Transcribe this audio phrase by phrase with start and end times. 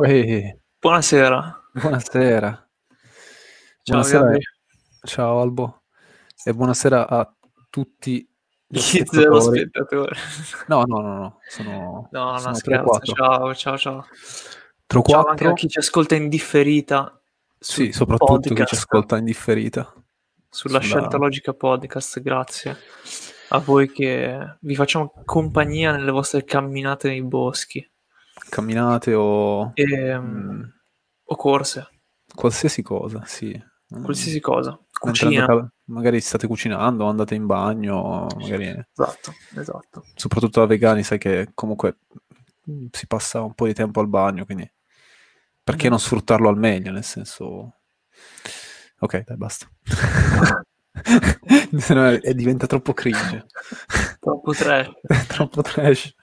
[0.00, 1.62] Uè, Buonasera.
[1.74, 2.68] buonasera.
[3.82, 4.38] Ciao Buonasera,
[5.04, 5.82] ciao Albo
[6.42, 7.30] e buonasera a
[7.68, 8.26] tutti
[8.66, 9.58] gli Gli zero spettatori.
[9.60, 10.16] spettatori.
[10.68, 12.98] No, no, no, no, sono, No, no, sono scherzo.
[12.98, 13.14] 3-4.
[13.14, 14.06] Ciao, ciao, ciao.
[14.86, 15.52] 3 Ciao anche a 4.
[15.54, 17.20] chi ci ascolta in differita
[17.58, 19.82] Sì, soprattutto chi ci podcast, ascolta in differita.
[20.48, 22.20] sulla Sulla- Scelta Logica Podcast.
[22.22, 22.74] Grazie
[23.50, 27.86] a voi che vi facciamo compagnia nelle vostre camminate nei boschi
[28.50, 30.62] Camminate o e, mm,
[31.24, 31.88] o corse,
[32.34, 33.58] qualsiasi cosa, sì.
[33.94, 34.78] Mm, qualsiasi cosa.
[34.92, 35.44] Cucina.
[35.46, 40.04] andate- magari state cucinando, andate in bagno, magari Esatto, esatto.
[40.14, 41.98] soprattutto da vegani, sai che comunque
[42.70, 44.70] mm, si passa un po' di tempo al bagno, quindi
[45.62, 45.90] perché Mm.
[45.90, 47.76] non sfruttarlo al meglio, nel senso...
[48.98, 49.66] Ok, dai, basta.
[51.78, 53.46] Se no è, è- diventa troppo cringe,
[54.20, 54.90] Troppo trash.
[55.28, 56.14] troppo trash.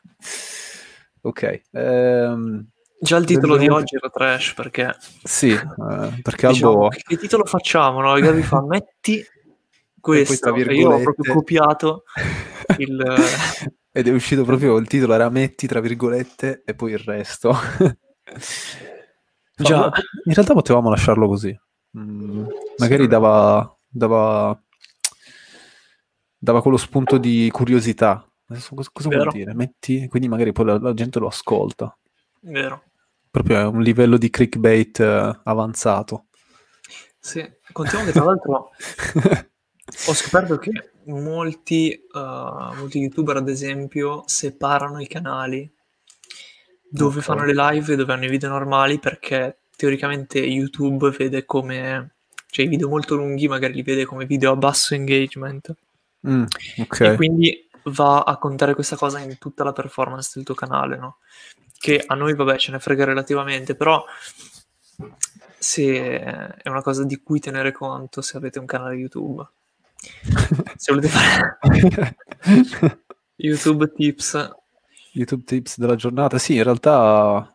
[1.27, 2.67] Ok, ehm,
[2.99, 6.87] Già il titolo di oggi era trash perché sì, eh, perché diciamo, Albo...
[6.87, 8.01] che, titolo facciamo?
[8.01, 8.13] No?
[8.19, 9.23] Gabi fa metti
[9.99, 12.03] questo e io ho proprio copiato
[12.77, 13.15] il...
[13.91, 17.55] Ed è uscito proprio il titolo, era metti tra virgolette e poi il resto.
[19.55, 19.91] Già.
[20.25, 21.55] In realtà potevamo lasciarlo così.
[21.97, 22.45] Mm,
[22.77, 23.09] magari Sì.
[23.09, 24.59] dava, dava,
[26.37, 28.26] dava quello spunto di curiosità.
[28.49, 29.53] Adesso cosa, cosa vuol dire?
[29.53, 31.95] Metti, quindi magari poi la, la gente lo ascolta.
[32.41, 32.83] Vero.
[33.29, 36.27] Proprio è un livello di clickbait eh, avanzato.
[37.19, 38.71] Sì, contiamo che tra l'altro
[40.07, 45.69] ho scoperto che molti, eh, molti youtuber, ad esempio, separano i canali
[46.89, 47.25] dove Ok.
[47.25, 52.15] fanno le live e dove hanno i video normali perché teoricamente YouTube vede come...
[52.49, 55.75] cioè i video molto lunghi magari li vede come video a basso engagement
[56.27, 56.43] Mm,
[56.79, 56.99] ok.
[57.01, 61.17] e quindi va a contare questa cosa in tutta la performance del tuo canale, no?
[61.77, 64.03] Che a noi, vabbè, ce ne frega relativamente, però
[65.57, 69.47] se è una cosa di cui tenere conto se avete un canale YouTube.
[70.77, 71.57] Se volete fare
[73.37, 74.55] YouTube tips,
[75.13, 76.37] YouTube tips della giornata.
[76.37, 77.51] Sì, in realtà...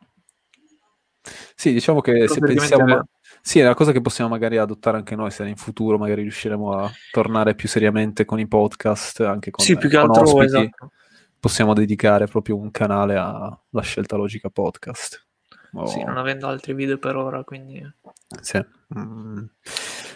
[1.55, 2.85] Sì, diciamo che se pensiamo...
[2.85, 3.07] vero.
[3.45, 6.79] Sì, è una cosa che possiamo magari adottare anche noi, se in futuro magari riusciremo
[6.79, 10.93] a tornare più seriamente con i podcast, anche con, sì, più che altro, ospiti, esatto.
[11.41, 15.27] possiamo dedicare proprio un canale alla scelta logica podcast.
[15.73, 17.85] O- Sì, non avendo altri video per ora, quindi...
[18.41, 18.65] sì.
[18.97, 19.45] Mm.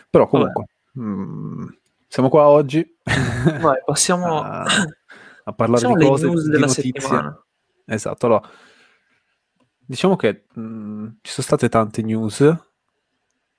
[0.08, 0.66] Però comunque,
[0.96, 1.66] mm,
[2.06, 2.96] siamo qua oggi
[3.60, 6.92] Vai, passiamo, a, a parlare passiamo di cose, news di della notizie.
[7.00, 7.44] settimana.
[7.86, 8.48] Esatto, allora,
[9.84, 12.56] diciamo che mh, ci sono state tante news,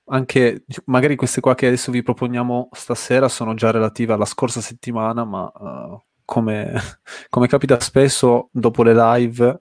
[0.08, 5.24] anche magari queste qua che adesso vi proponiamo stasera sono già relative alla scorsa settimana,
[5.24, 6.72] ma eh, come,
[7.28, 9.58] come capita spesso dopo le live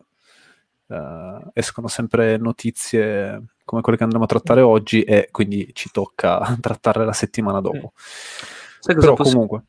[0.87, 6.55] eh, escono sempre notizie come quelle che andremo a trattare oggi e quindi ci tocca
[6.59, 7.93] trattarle la settimana dopo.
[7.95, 9.31] Sai cosa Però posso...
[9.33, 9.63] comunque,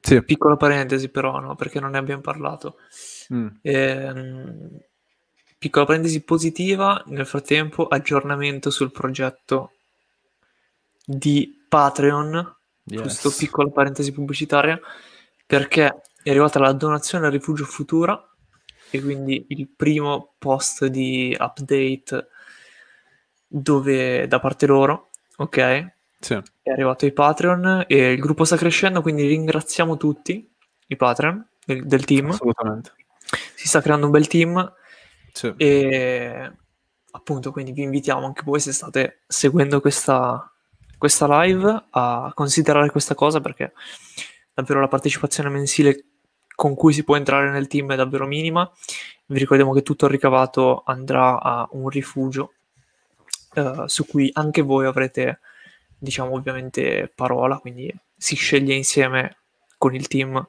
[0.00, 0.22] sì.
[0.24, 1.54] Piccola parentesi però, no?
[1.54, 2.76] Perché non ne abbiamo parlato.
[3.32, 4.80] Mm, Ehm,
[5.58, 9.72] piccola parentesi positiva, nel frattempo aggiornamento sul progetto
[11.04, 13.36] di Patreon, giusto yes.
[13.36, 14.78] piccola parentesi pubblicitaria,
[15.46, 18.20] perché è arrivata la donazione al Rifugio Futura
[18.90, 22.28] e quindi il primo post di update
[23.46, 25.94] dove da parte loro, ok?
[26.20, 26.40] Sì.
[26.62, 30.48] È arrivato ai Patreon e il gruppo sta crescendo, quindi ringraziamo tutti
[30.86, 32.30] i Patreon del, del team.
[32.30, 32.92] Assolutamente.
[33.54, 34.72] Si sta creando un bel team
[35.32, 35.52] Sì.
[35.56, 36.52] e
[37.12, 40.51] appunto quindi vi invitiamo anche voi se state seguendo questa,
[41.02, 43.72] questa live a considerare questa cosa perché
[44.54, 46.04] davvero la partecipazione mensile
[46.54, 48.70] con cui si può entrare nel team è davvero minima.
[49.26, 52.52] Vi ricordiamo che tutto il ricavato andrà a un rifugio
[53.54, 55.40] eh, su cui anche voi avrete,
[55.98, 59.38] diciamo, ovviamente parola, quindi si sceglie insieme
[59.82, 60.46] con il team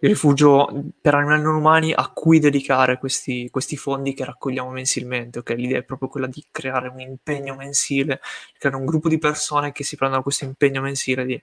[0.00, 5.40] il rifugio per animali non umani a cui dedicare questi, questi fondi che raccogliamo mensilmente.
[5.40, 5.50] ok?
[5.50, 8.20] L'idea è proprio quella di creare un impegno mensile,
[8.58, 11.42] creare un gruppo di persone che si prendono questo impegno mensile di,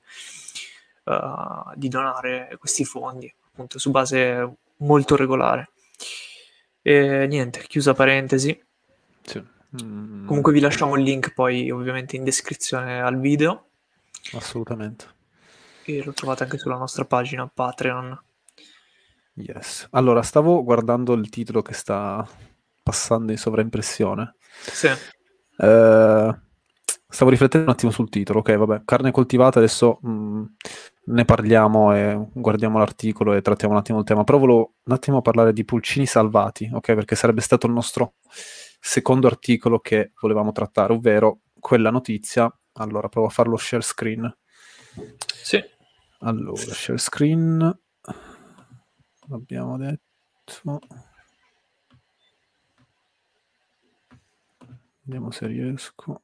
[1.06, 5.72] uh, di donare questi fondi, appunto su base molto regolare.
[6.82, 8.58] E niente, chiusa parentesi.
[9.22, 9.44] Sì.
[9.84, 13.68] Mm, Comunque vi lasciamo il link poi ovviamente in descrizione al video
[14.34, 15.14] assolutamente.
[15.86, 18.24] E lo trovate anche sulla nostra pagina Patreon.
[19.36, 19.88] Yes.
[19.92, 22.26] Allora, stavo guardando il titolo che sta
[22.82, 24.36] passando in sovraimpressione.
[24.72, 24.88] Sì,
[25.58, 26.40] Eh,
[27.08, 28.40] stavo riflettendo un attimo sul titolo.
[28.40, 30.44] Ok, vabbè, carne coltivata, adesso mh,
[31.06, 34.24] ne parliamo e guardiamo l'articolo e trattiamo un attimo il tema.
[34.24, 36.94] Però volevo un attimo parlare di pulcini salvati, ok?
[36.94, 38.16] Perché sarebbe stato il nostro
[38.80, 42.50] secondo articolo che volevamo trattare, ovvero quella notizia.
[42.74, 44.38] Allora, provo a farlo share screen.
[45.28, 45.62] Sì.
[46.26, 47.80] Allora, share screen.
[49.28, 50.80] L'abbiamo detto.
[55.02, 56.22] Vediamo se riesco.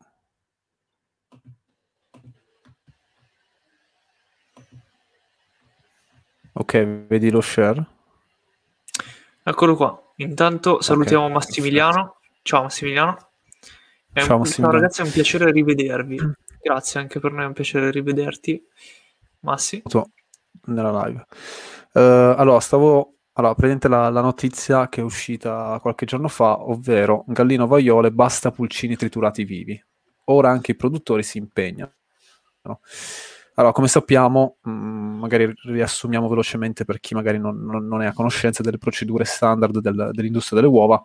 [6.54, 7.86] Ok, vedi lo share?
[9.44, 10.14] Eccolo qua.
[10.16, 11.36] Intanto salutiamo okay.
[11.36, 12.22] Massimiliano.
[12.42, 13.34] Ciao Massimiliano.
[14.12, 14.72] È ciao un, Massimiliano.
[14.72, 16.20] Ciao ragazzi, è un piacere rivedervi.
[16.60, 18.68] Grazie, anche per noi è un piacere rivederti.
[19.42, 19.82] Massi.
[20.66, 21.26] Nella live.
[21.94, 27.24] Uh, allora, stavo allora, prendete la, la, notizia che è uscita qualche giorno fa, ovvero
[27.28, 29.82] Gallino Vaiole basta pulcini triturati vivi.
[30.26, 31.94] Ora anche i produttori si impegnano.
[33.56, 38.06] Allora, come sappiamo, mh, mm, magari riassumiamo velocemente per chi magari non, non, non è
[38.06, 41.02] a conoscenza delle procedure standard del, dell'industria delle uova,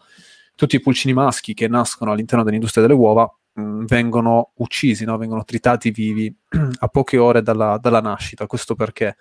[0.55, 5.17] tutti i pulcini maschi che nascono all'interno dell'industria delle uova mh, mm, vengono uccisi, no?
[5.17, 6.35] vengono tritati vivi
[6.79, 8.47] a poche ore dalla, dalla nascita.
[8.47, 9.17] Questo perché?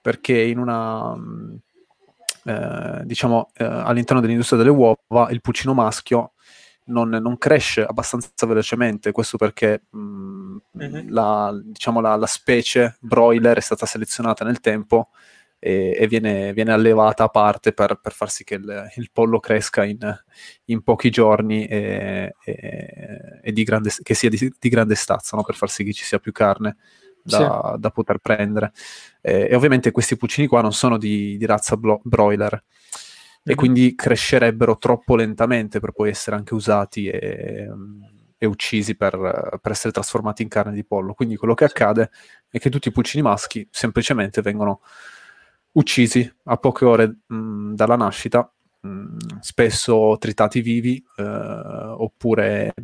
[0.00, 1.14] Perché in una...
[1.14, 1.54] Mh, mm,
[2.44, 6.32] eh, diciamo, eh, all'interno dell'industria delle uova il pulcino maschio
[6.86, 11.08] non, non cresce abbastanza velocemente, questo perché mh, mm-hmm.
[11.10, 15.10] la, diciamo, la, la, specie broiler è stata selezionata nel tempo
[15.64, 19.38] e, e viene, viene, allevata a parte per, per far sì che il, il pollo
[19.38, 19.98] cresca in,
[20.64, 25.44] in, pochi giorni e, e, e di grande, che sia di, di grande stazza, no?
[25.44, 26.78] per far sì che ci sia più carne
[27.22, 27.80] da, sì.
[27.80, 28.72] da poter prendere.
[29.20, 32.60] E ovviamente questi pulcini qua non sono di, di razza blo- broiler e
[33.44, 33.56] mm-hmm.
[33.56, 37.68] quindi crescerebbero troppo lentamente per poi essere anche usati e,
[38.36, 39.16] e uccisi per,
[39.62, 41.14] per, essere trasformati in carne di pollo.
[41.14, 42.10] Quindi quello che accade
[42.50, 44.80] è che tutti i pulcini maschi semplicemente vengono
[45.72, 52.74] uccisi a poche ore mh, dalla nascita, mh, spesso tritati vivi eh, oppure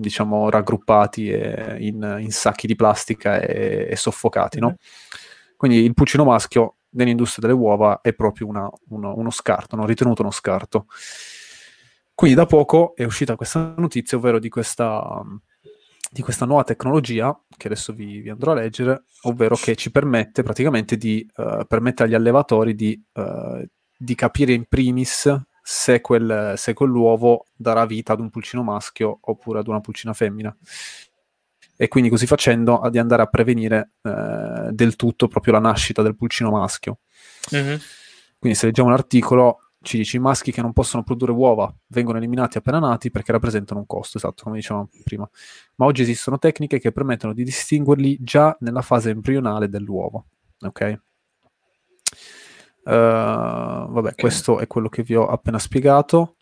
[0.00, 4.76] diciamo, raggruppati in, in, sacchi di plastica e, e soffocati, no?
[5.56, 9.84] Quindi il pulcino maschio nell'industria delle uova è proprio una, uno, uno, scarto, no?
[9.84, 10.86] ritenuto uno scarto.
[12.14, 15.22] Quindi da poco è uscita questa notizia, ovvero di questa,
[16.12, 20.42] di questa nuova tecnologia, che adesso vi, vi, andrò a leggere, ovvero che ci permette
[20.42, 23.64] praticamente di, uh, permette agli allevatori di, uh,
[23.96, 29.60] di capire in primis se, quel, se quell'uovo darà vita ad un pulcino maschio oppure
[29.60, 30.54] ad una pulcina femmina.
[31.76, 36.16] E quindi così facendo di andare a prevenire eh, del tutto proprio la nascita del
[36.16, 36.98] pulcino maschio.
[37.54, 37.76] Mm-hmm.
[38.38, 42.18] Quindi se leggiamo un articolo ci dice i maschi che non possono produrre uova vengono
[42.18, 45.28] eliminati appena nati perché rappresentano un costo, esatto, come dicevamo prima.
[45.76, 50.26] Ma oggi esistono tecniche che permettono di distinguerli già nella fase embrionale dell'uovo.
[50.60, 51.00] Ok?
[52.82, 56.36] Uh, vabbè, questo è quello che vi ho appena spiegato.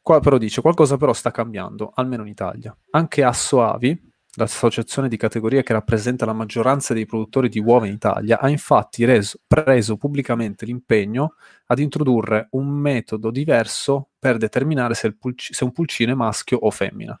[0.00, 2.76] Qua però dice qualcosa però sta cambiando, almeno in Italia.
[2.90, 8.38] Anche Assoavi, l'associazione di categoria che rappresenta la maggioranza dei produttori di uova in Italia,
[8.38, 11.34] ha infatti reso, preso pubblicamente l'impegno
[11.66, 16.70] ad introdurre un metodo diverso per determinare se, pulci- se un pulcino è maschio o
[16.70, 17.18] femmina.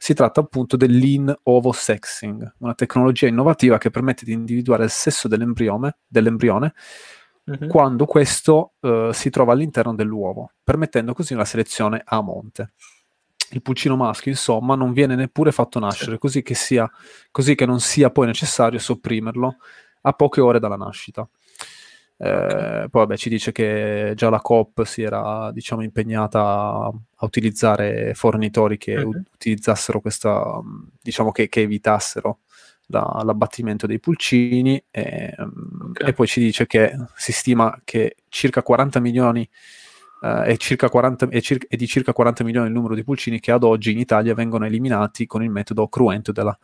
[0.00, 4.90] Si tratta appunto del lean ovo sexing, una tecnologia innovativa che permette di individuare il
[4.90, 6.72] sesso dell'embrione, dell'embrione
[7.50, 7.68] mm-hmm.
[7.68, 12.72] quando questo uh, si trova all'interno dell'uovo, permettendo così una selezione a monte.
[13.50, 16.18] Il pulcino maschio, insomma, non viene neppure fatto nascere, sì.
[16.18, 16.90] così, che sia,
[17.30, 19.56] così che non sia poi necessario sopprimerlo
[20.02, 21.28] a poche ore dalla nascita.
[22.20, 28.12] Eh, poi vabbè, ci dice che già la COP si era diciamo, impegnata a, utilizzare
[28.14, 29.22] fornitori che uh-huh.
[29.34, 30.60] utilizzassero questa,
[31.00, 32.40] diciamo che, che evitassero
[32.86, 36.08] la, l'abbattimento dei pulcini e, okay.
[36.08, 39.48] e, poi ci dice che si stima che circa 40 milioni
[40.20, 43.40] uh, è, circa 40, è, cir- è, di circa 40 milioni il numero di pulcini
[43.40, 46.56] che ad oggi in Italia vengono eliminati con il metodo cruento della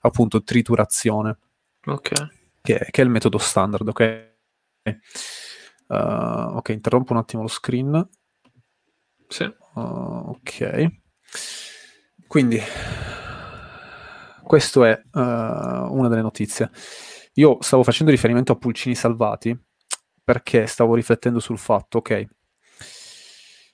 [0.00, 1.36] appunto triturazione
[1.84, 2.28] okay.
[2.62, 4.32] che, che, è il metodo standard ok
[5.88, 5.94] uh,
[6.56, 8.08] ok interrompo un attimo lo screen
[9.28, 9.44] sì.
[9.74, 10.86] Uh, ok
[12.26, 12.60] quindi
[14.50, 16.70] questa è una delle notizie.
[17.34, 19.56] Io stavo facendo riferimento a pulcini salvati
[20.24, 22.26] perché stavo riflettendo sul fatto, ok,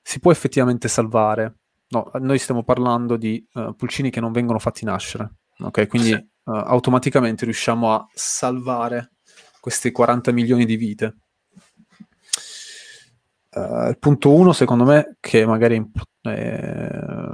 [0.09, 1.57] si può effettivamente salvare.
[1.89, 5.89] No, noi stiamo parlando di uh, pulcini che non vengono fatti nascere, ok?
[5.89, 6.15] Quindi sì.
[6.45, 9.15] uh, automaticamente riusciamo a salvare
[9.59, 11.17] questi 40 milioni di vite.
[13.51, 16.89] Uh, il punto uno, secondo me, che magari è, imp- è,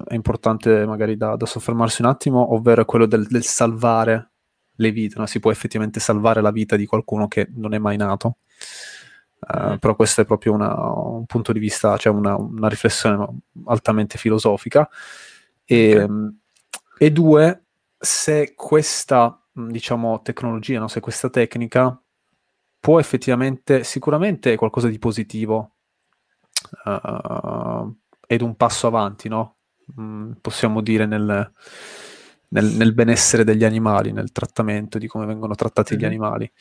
[0.07, 4.33] è importante magari da, da, soffermarsi un attimo, ovvero quello del, del salvare
[4.76, 5.19] le vite.
[5.19, 5.26] No?
[5.26, 8.38] Si può effettivamente salvare la vita di qualcuno che non è mai nato.
[9.42, 13.26] Uh, però questo è proprio una, un punto di vista, cioè una, una riflessione
[13.64, 14.88] altamente filosofica.
[15.64, 16.37] E, okay.
[16.99, 17.64] e, due,
[17.99, 20.87] se questa, diciamo, tecnologia, no?
[20.87, 22.00] se questa tecnica
[22.78, 25.75] può effettivamente, sicuramente è qualcosa di positivo
[26.84, 27.96] uh,
[28.26, 29.56] ed un passo avanti, no?
[30.00, 31.52] Mm, possiamo dire nel,
[32.49, 36.02] nel, nel, benessere degli animali, nel trattamento di come vengono trattati mm-hmm.
[36.02, 36.52] gli animali.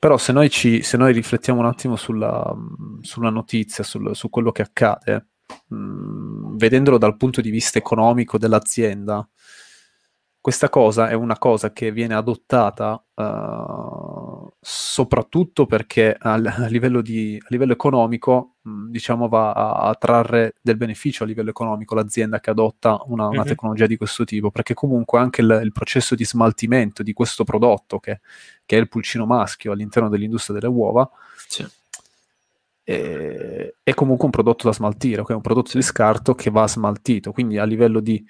[0.00, 2.56] Però se noi, ci, se noi riflettiamo un attimo sulla,
[3.02, 5.26] sulla notizia, sul, su quello che accade,
[5.66, 9.28] mh, mm, vedendolo dal punto di vista economico dell'azienda,
[10.40, 17.38] questa cosa è una cosa che viene adottata uh, soprattutto perché a, a, livello, di,
[17.38, 18.56] a livello, economico,
[18.90, 23.38] diciamo, va a, a, trarre del beneficio a livello economico l'azienda che adotta una, una
[23.38, 23.46] mm-hmm.
[23.46, 27.98] tecnologia di questo tipo, perché comunque anche il, il processo di smaltimento di questo prodotto,
[27.98, 28.20] che,
[28.64, 31.08] che, è il pulcino maschio all'interno dell'industria delle uova,
[31.46, 31.66] sì.
[32.82, 35.36] è, è, comunque un prodotto da smaltire, okay?
[35.36, 38.24] un prodotto di scarto che va smaltito, quindi a livello di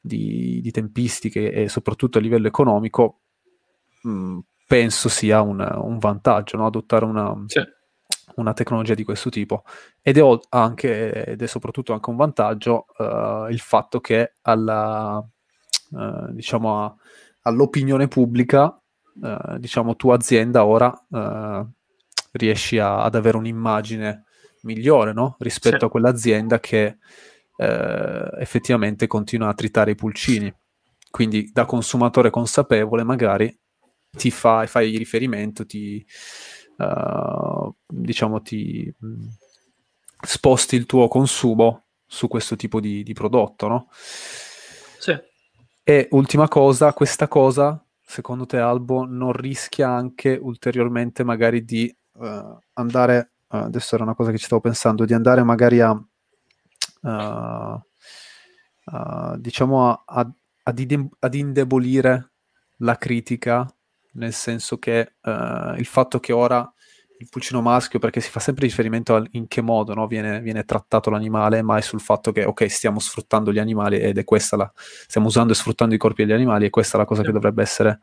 [0.00, 3.20] di, di tempistiche e soprattutto a livello economico,
[4.02, 6.66] mh, mm, penso sia un, un vantaggio no?
[6.66, 7.60] adottare una, sì.
[8.40, 9.64] Una, tecnologia di questo tipo.
[10.02, 15.24] Ed è, anche, ed è soprattutto anche un vantaggio uh, il fatto che alla,
[15.90, 16.94] uh, diciamo a,
[17.42, 18.80] all'opinione pubblica,
[19.20, 20.92] uh, diciamo, tua azienda ora
[22.32, 24.24] riesci a, ad avere un'immagine
[24.62, 25.36] migliore no?
[25.40, 25.84] rispetto sì.
[25.84, 26.98] a quell'azienda che
[27.60, 30.50] effettivamente continua a tritare i pulcini.
[31.10, 33.54] Quindi da consumatore consapevole magari
[34.10, 36.04] ti fa, fai riferimento, ti,
[36.80, 39.26] uh, diciamo, ti mh, mm,
[40.22, 43.88] sposti il tuo consumo su questo tipo di, di prodotto, no?
[44.98, 45.16] Sì.
[45.82, 52.58] E ultima cosa, questa cosa, secondo te Albo, non rischia anche ulteriormente magari di uh,
[52.74, 55.90] andare, uh, adesso era una cosa che ci stavo pensando, di andare magari a
[57.02, 57.82] uh,
[59.36, 60.32] diciamo a, a,
[60.64, 62.32] ad, ad, indebolire
[62.78, 63.66] la critica,
[64.12, 66.70] nel senso che uh, il fatto che ora
[67.18, 70.64] il pulcino maschio, perché si fa sempre riferimento a in che modo no, viene, viene,
[70.64, 74.72] trattato l'animale, mai sul fatto che ok, stiamo sfruttando gli animali ed è questa la,
[74.74, 77.62] stiamo usando e sfruttando i corpi degli animali e questa è la cosa che dovrebbe
[77.62, 78.00] essere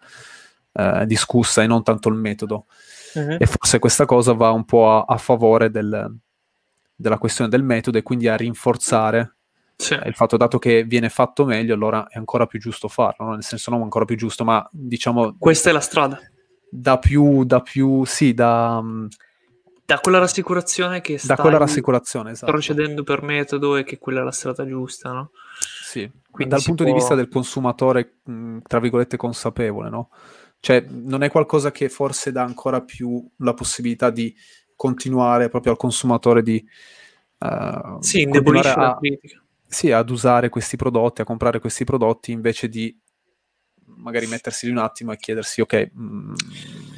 [1.05, 2.67] discussa e non tanto il metodo.
[3.15, 3.37] Uh-huh.
[3.39, 6.15] E forse questa cosa va un po' a, a favore del,
[6.95, 9.36] della questione del metodo e quindi a rinforzare
[9.77, 9.93] sì.
[10.05, 13.33] il fatto dato che viene fatto meglio, allora è ancora più giusto farlo, no?
[13.33, 15.35] nel senso non ancora più giusto, ma diciamo...
[15.37, 16.19] Questa è la strada.
[16.69, 18.81] Da più, da più, sì, da...
[18.81, 19.05] Mm,
[19.87, 22.51] da quella rassicurazione che da quella rassicurazione, esatto.
[22.51, 25.31] procedendo per metodo e che quella è la strada giusta, no?
[25.81, 26.91] Sì, Quindi dal punto può...
[26.91, 30.09] di vista del consumatore, mh, tra virgolette, consapevole, no?
[30.59, 34.35] Cioè, non è qualcosa che forse dà ancora più la possibilità di
[34.75, 36.61] continuare proprio al consumatore di...
[37.37, 39.41] Uh, sì, indebolisce a, la critica.
[39.67, 42.97] Sì, ad usare questi prodotti, a comprare questi prodotti invece di
[43.97, 46.33] magari mettersi lì un attimo e chiedersi ok, mh, mm,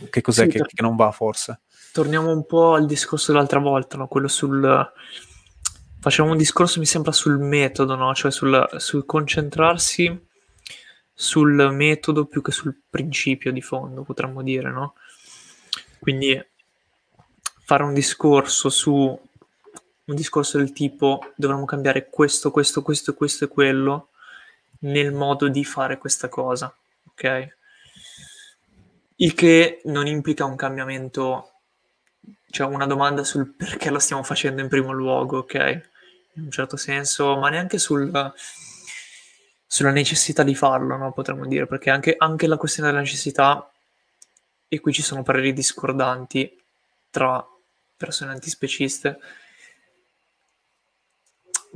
[0.10, 1.62] che cos'è sì, che, che, non va forse.
[1.92, 4.08] Torniamo un po' al discorso dell'altra volta, no?
[4.08, 4.92] quello sul...
[6.02, 8.14] Facciamo un discorso, mi sembra, sul metodo, no?
[8.14, 10.28] cioè sul, sul concentrarsi
[11.22, 14.94] sul metodo più che sul principio di fondo, potremmo dire, no?
[16.00, 16.42] Quindi
[17.66, 19.20] fare un discorso su
[20.10, 24.10] un discorso del tipo dovremmo cambiare questo, questo, questo, questo e quello
[24.80, 26.76] nel modo di fare questa cosa,
[27.10, 27.58] ok?
[29.18, 31.52] Il che non implica un cambiamento,
[32.50, 35.54] cioè una domanda sul perché lo stiamo facendo in primo luogo, ok?
[36.34, 38.34] In un certo senso, ma neanche sul,
[39.68, 41.12] sulla necessità di farlo, no?
[41.12, 43.70] potremmo dire, perché anche, anche la questione della necessità,
[44.68, 46.58] e qui ci sono pareri discordanti
[47.12, 47.46] tra
[47.98, 49.20] persone antispeciste.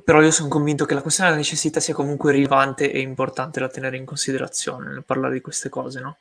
[0.03, 3.69] Però io sono convinto che la questione della necessità sia comunque rilevante e importante da
[3.69, 6.17] tenere in considerazione nel parlare di queste cose, no?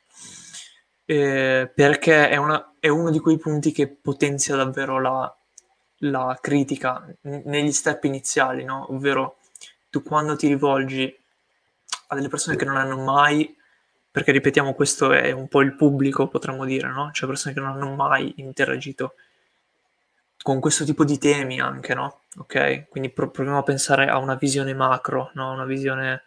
[1.05, 5.35] Eh, perché è, una, è, uno di quei punti che potenzia davvero la,
[5.97, 8.87] la critica negli step iniziali, no?
[8.93, 9.37] Ovvero
[9.89, 11.13] tu quando ti rivolgi
[12.07, 13.53] a delle persone che non hanno mai,
[14.09, 17.11] perché ripetiamo questo è un po' il pubblico, potremmo dire, no?
[17.11, 19.15] Cioè persone che non hanno mai interagito
[20.43, 22.19] con questo tipo di temi anche, no?
[22.37, 22.89] Ok?
[22.89, 25.53] Quindi pro- proviamo a pensare a una visione macro, no?
[25.53, 26.21] Una visione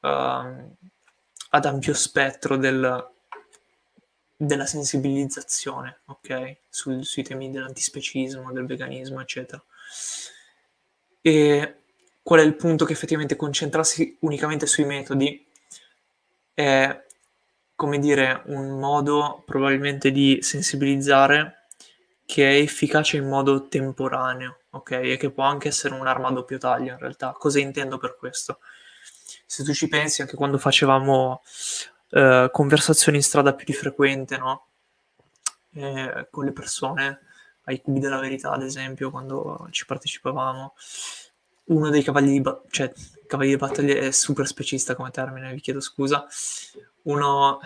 [0.00, 3.10] uh, ad ampio spettro del,
[4.36, 6.56] della sensibilizzazione, ok?
[6.68, 9.62] Sul, sui temi dell'antispecismo, del veganismo, eccetera.
[11.22, 11.76] E
[12.22, 15.46] qual è il punto che effettivamente concentrarsi unicamente sui metodi
[16.52, 17.04] è,
[17.74, 21.55] come dire, un modo probabilmente di sensibilizzare
[22.26, 24.90] che è efficace in modo temporaneo, ok?
[24.90, 27.32] E che può anche essere un'arma a doppio taglio in realtà.
[27.38, 28.58] Cosa intendo per questo?
[29.46, 31.42] Se tu ci pensi, anche quando facevamo
[32.10, 34.66] eh, conversazioni in strada più di frequente, no?
[35.72, 37.20] Eh, con le persone,
[37.64, 40.74] ai cubi della verità, ad esempio, quando ci partecipavamo,
[41.66, 42.92] uno dei cavalli di, ba- cioè,
[43.26, 46.26] cavalli di battaglia è super specista come termine, vi chiedo scusa.
[47.02, 47.60] Uno,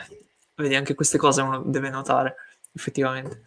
[0.54, 2.34] vedi, anche queste cose uno deve notare,
[2.72, 3.42] effettivamente.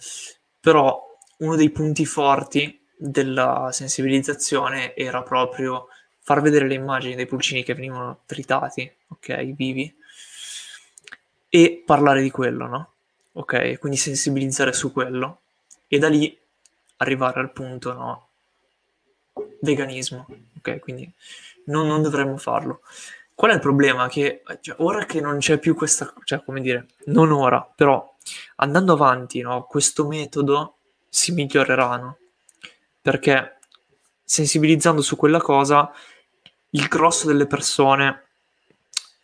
[0.63, 5.89] Però uno dei punti forti della sensibilizzazione era proprio
[6.20, 9.93] far vedere le immagini dei pulcini che venivano tritati, ok, vivi,
[11.50, 12.91] e parlare di quello, no?
[13.34, 15.41] Ok, quindi sensibilizzare su quello
[15.89, 16.39] e da lì
[16.98, 18.27] arrivare al punto, no?
[19.60, 20.25] Veganismo,
[20.60, 20.79] ok?
[20.79, 21.12] Quindi
[21.65, 22.84] non, non dovremmo farlo.
[23.36, 24.08] Qual è il problema?
[24.08, 28.12] Che cioè, ora che non c'è più questa, cioè come dire, non ora, però
[28.57, 30.77] andando avanti, no, questo metodo
[31.09, 32.17] si migliorerà, no?
[33.01, 33.59] Perché
[34.23, 35.91] sensibilizzando su quella cosa,
[36.71, 38.21] il grosso delle persone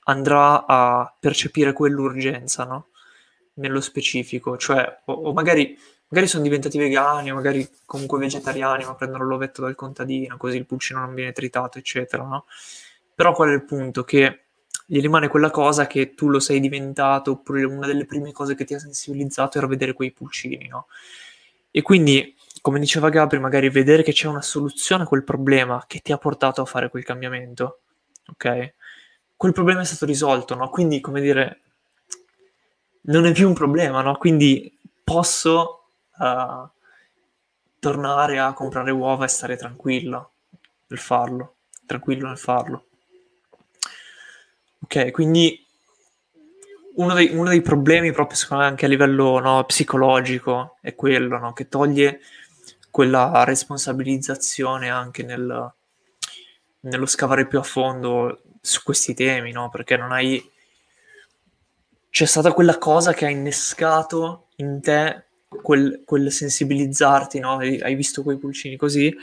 [0.03, 2.87] andrà a percepire quell'urgenza, no?
[3.55, 5.77] Nello specifico, cioè, o, o magari
[6.09, 10.65] magari sono diventati vegani, o magari comunque vegetariani, ma prendono l'ovetto dal contadino, così il
[10.65, 12.45] pulcino non viene tritato, eccetera, no?
[13.13, 14.03] Però qual è il punto?
[14.03, 14.45] Che
[14.91, 18.65] gli rimane quella cosa che tu lo sei diventato, oppure una delle prime cose che
[18.65, 20.87] ti ha sensibilizzato era vedere quei pulcini, no?
[21.69, 25.99] E quindi, come diceva Gabri, magari vedere che c'è una soluzione a quel problema che
[25.99, 27.81] ti ha portato a fare quel cambiamento,
[28.29, 28.73] ok?
[29.35, 30.69] Quel problema è stato risolto, no?
[30.69, 31.61] Quindi, come dire,
[33.01, 34.17] non è più un problema, no?
[34.17, 35.83] Quindi posso
[36.17, 36.67] uh,
[37.77, 40.31] tornare a comprare uova e stare tranquillo
[40.87, 42.85] nel farlo, tranquillo nel farlo.
[44.91, 45.63] Ok, quindi
[46.95, 51.37] uno dei, uno dei problemi proprio secondo me anche a livello no, psicologico è quello,
[51.37, 52.21] no, che toglie
[52.89, 55.73] quella responsabilizzazione anche nel,
[56.79, 59.69] nello scavare più a fondo su questi temi, no?
[59.69, 60.43] Perché non hai...
[62.09, 65.25] C'è stata quella cosa che ha innescato in te
[65.61, 67.37] quel, quel sensibilizzarti?
[67.37, 69.15] Hai visto quei pulcini così,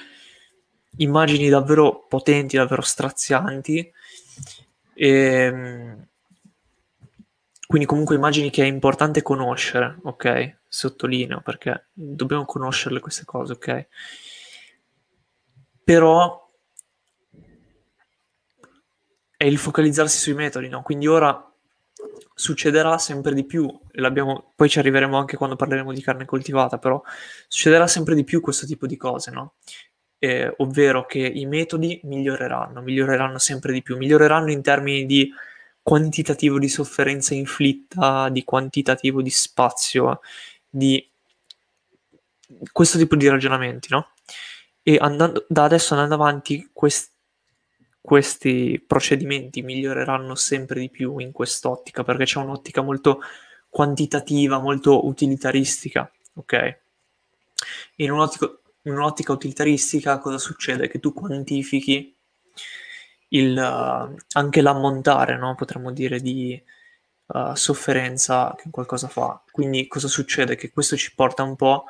[0.99, 3.93] immagini davvero potenti, davvero strazianti.
[4.99, 6.09] E, ehm,
[7.67, 10.59] quindi comunque immagini che è importante conoscere, ok?
[10.69, 13.87] Sottolineo perché dobbiamo conoscerle queste cose, ok?
[15.85, 16.51] Però
[19.37, 20.83] è il focalizzarsi sui metodi, no?
[20.83, 21.53] Quindi ora
[22.35, 23.69] succederà sempre di più,
[24.55, 27.03] poi ci arriveremo anche quando parleremo di carne coltivata, però
[27.49, 29.55] succederà sempre di più questo tipo di cose, no?
[30.19, 35.31] Eh, ovvero che i metodi miglioreranno, miglioreranno sempre di più, miglioreranno in termini di
[35.83, 40.21] quantitativo di sofferenza inflitta, di quantitativo di spazio,
[40.69, 41.07] di
[42.73, 44.13] questo tipo di ragionamenti, no?
[44.83, 47.13] E andando, da adesso andando avanti, quest-
[48.01, 53.21] questi procedimenti miglioreranno sempre di più in quest'ottica, perché c'è un'ottica molto
[53.69, 56.79] quantitativa, molto utilitaristica, ok?
[57.97, 58.51] In un'ottica,
[58.87, 60.89] in un'ottica utilitaristica cosa succede?
[60.89, 62.17] Che tu quantifichi
[63.29, 65.55] il, uh, anche l'ammontare, no?
[65.57, 66.61] potremmo dire, di
[67.27, 69.43] uh, sofferenza che qualcosa fa.
[69.51, 70.55] Quindi cosa succede?
[70.55, 71.85] Che questo ci porta un po'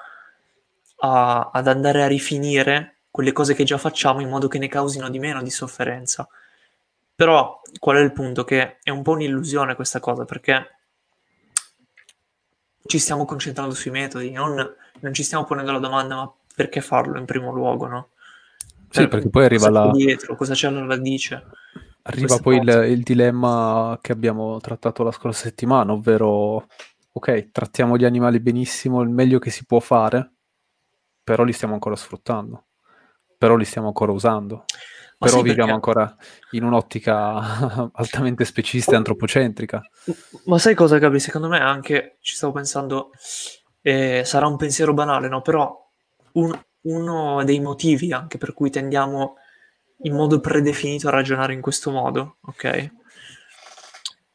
[1.00, 5.10] a, ad andare a rifinire quelle cose che già facciamo in modo che ne causino
[5.10, 6.26] di meno di sofferenza.
[7.14, 8.44] Però qual è il punto?
[8.44, 10.70] Che è un po' un'illusione questa cosa perché
[12.86, 14.54] ci stiamo concentrando sui metodi, non,
[15.00, 18.08] non ci stiamo ponendo la domanda ma perché farlo in primo luogo, no?
[18.88, 19.90] Sì, per, perché poi arriva la...
[19.92, 21.44] dietro, cosa c'è alla radice.
[22.02, 26.66] Arriva poi il, il, dilemma che abbiamo trattato la scorsa settimana, ovvero,
[27.12, 30.32] ok, trattiamo gli animali benissimo, il meglio che si può fare,
[31.22, 32.66] però li stiamo ancora sfruttando
[33.36, 34.64] però li stiamo ancora usando.
[35.18, 35.72] Ma però sì, viviamo perché...
[35.72, 36.16] ancora
[36.50, 39.82] in un'ottica altamente specista e antropocentrica.
[40.44, 41.20] Ma sai cosa, Gabri?
[41.20, 43.10] Secondo me anche, ci stavo pensando,
[43.80, 45.40] eh, sarà un pensiero banale, no?
[45.40, 45.85] Però
[46.36, 49.36] un, uno dei motivi anche per cui tendiamo
[50.02, 52.90] in modo predefinito a ragionare in questo modo, ok?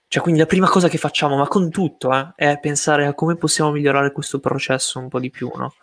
[0.07, 3.37] Cioè, quindi la prima cosa che facciamo, ma con tutto, eh, è pensare a come
[3.37, 5.75] possiamo migliorare questo processo un po' di più, no?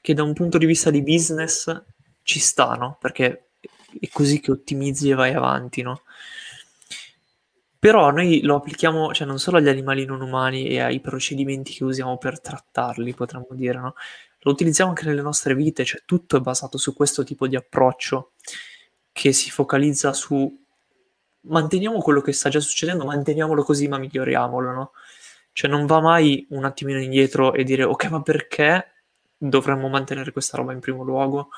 [0.00, 1.82] Che da un punto di vista di business
[2.22, 2.98] ci sta, no?
[3.00, 3.48] Perché
[3.98, 6.02] è così che ottimizzi e vai avanti, no?
[7.78, 11.84] Però noi lo applichiamo, cioè non solo agli animali non umani e ai procedimenti che
[11.84, 13.94] usiamo per trattarli, potremmo dire, no?
[14.44, 18.32] Lo utilizziamo anche nelle nostre vite, cioè tutto è basato su questo tipo di approccio
[19.12, 20.62] che si focalizza su
[21.46, 24.92] manteniamo quello che sta già succedendo, manteniamolo così, ma miglioriamolo, no?
[25.52, 28.92] Cioè non va mai un attimino indietro e dire ok, ma perché
[29.36, 31.50] dovremmo mantenere questa roba in primo luogo.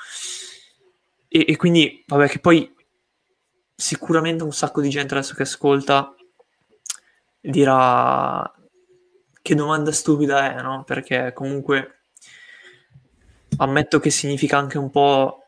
[1.28, 2.72] E, e quindi, vabbè, che poi
[3.74, 6.14] sicuramente un sacco di gente adesso che ascolta
[7.40, 8.50] dirà
[9.42, 10.84] che domanda stupida è, no?
[10.84, 11.95] Perché comunque
[13.58, 15.46] ammetto che significa anche un po'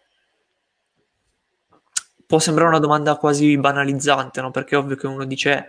[2.28, 4.50] può sembrare una domanda quasi banalizzante, no?
[4.50, 5.66] Perché è ovvio che uno dice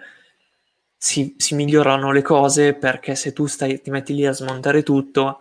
[0.97, 5.39] si, si migliorano le cose perché se tu stai, ti metti lì a smontare tutto,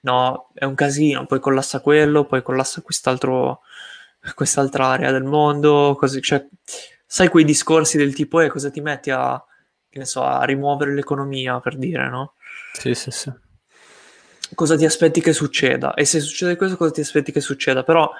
[0.00, 3.62] no, è un casino, poi collassa quello, poi collassa quest'altro,
[4.36, 6.46] quest'altra area del mondo, così, cioè,
[7.04, 9.42] sai quei discorsi del tipo, eh, cosa ti metti a,
[10.02, 12.34] so, a rimuovere l'economia, per dire, no?
[12.74, 13.32] Sì, sì, sì.
[14.54, 15.94] Cosa ti aspetti che succeda?
[15.94, 17.82] E se succede questo, cosa ti aspetti che succeda?
[17.82, 18.10] Però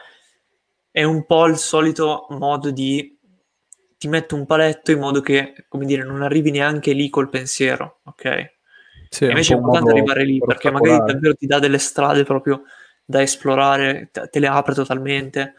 [0.91, 3.19] è un po' il solito modo di
[3.97, 8.01] ti metto un paletto in modo che, come dire, non arrivi neanche lì col pensiero,
[8.05, 8.53] ok?
[9.09, 12.65] Sì, invece è importante arrivare lì perché magari davvero ti dà delle strade proprio
[13.05, 15.55] da esplorare, te le apre totalmente,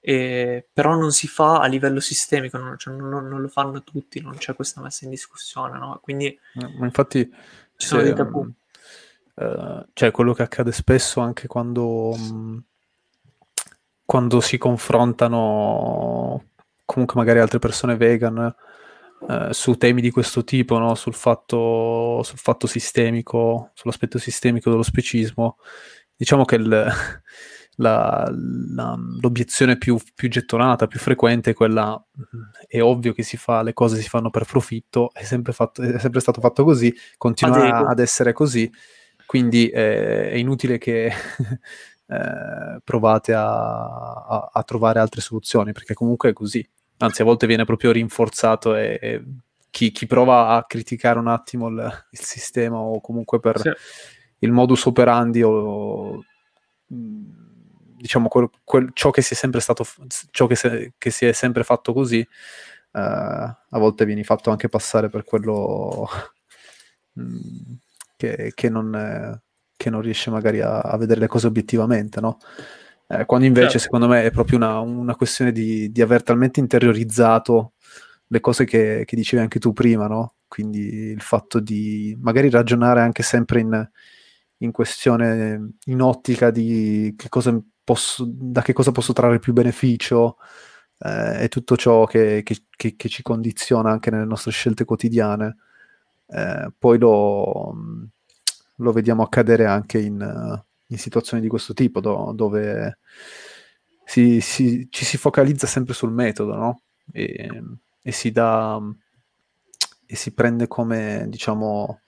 [0.00, 4.20] e, però non si fa a livello sistemico, non, cioè non, non, lo fanno tutti,
[4.20, 6.00] non c'è questa messa in discussione, no?
[6.02, 7.32] Quindi, ma infatti
[7.76, 8.46] ci sono dei tabù.
[9.34, 12.62] Uh, cioè quello che accade spesso anche quando um,
[14.04, 16.44] quando si confrontano
[16.84, 18.54] comunque magari altre persone vegan
[19.28, 20.94] eh, su temi di questo tipo, no?
[20.94, 25.58] sul, fatto, sul fatto sistemico, sull'aspetto sistemico dello specismo,
[26.16, 26.68] diciamo che il,
[27.76, 28.28] la,
[28.74, 32.04] la, l'obiezione più, più, gettonata, più frequente è quella
[32.66, 35.98] è ovvio che si fa, le cose si fanno per profitto, è sempre, fatto, è
[36.00, 38.70] sempre stato fatto così, continua ad essere così,
[39.32, 41.06] quindi eh, è inutile che
[42.06, 46.68] eh, provate a, a, a, trovare altre soluzioni, perché comunque è così.
[46.98, 49.24] Anzi, a volte viene proprio rinforzato e, e
[49.70, 53.70] chi, chi, prova a criticare un attimo il, il sistema o comunque per sì.
[54.40, 56.22] il modus operandi o
[56.86, 59.86] diciamo quel, quel, ciò che si è sempre stato
[60.30, 64.68] ciò che, se, che si è sempre fatto così uh, a volte vieni fatto anche
[64.68, 66.06] passare per quello
[68.22, 69.40] che, che non
[69.76, 72.38] che non riesce magari a, a vedere le cose obiettivamente, no?
[73.08, 73.84] Eh, quando invece certo.
[73.84, 77.72] secondo me è proprio una, una questione di, di, aver talmente interiorizzato
[78.28, 80.36] le cose che, che, dicevi anche tu prima, no?
[80.46, 83.90] Quindi il fatto di magari ragionare anche sempre in,
[84.58, 90.36] in questione, in ottica di che cosa posso, da che cosa posso trarre più beneficio
[91.00, 95.56] eh, e tutto ciò che, che, che, ci condiziona anche nelle nostre scelte quotidiane.
[96.32, 97.74] Eh, poi lo,
[98.76, 102.98] lo vediamo accadere anche in, in situazioni di questo tipo, do, dove
[104.04, 106.80] si, si, ci si focalizza sempre sul metodo, no?
[107.12, 107.62] E,
[108.02, 108.80] e, si dà
[110.06, 112.00] e si prende come, diciamo,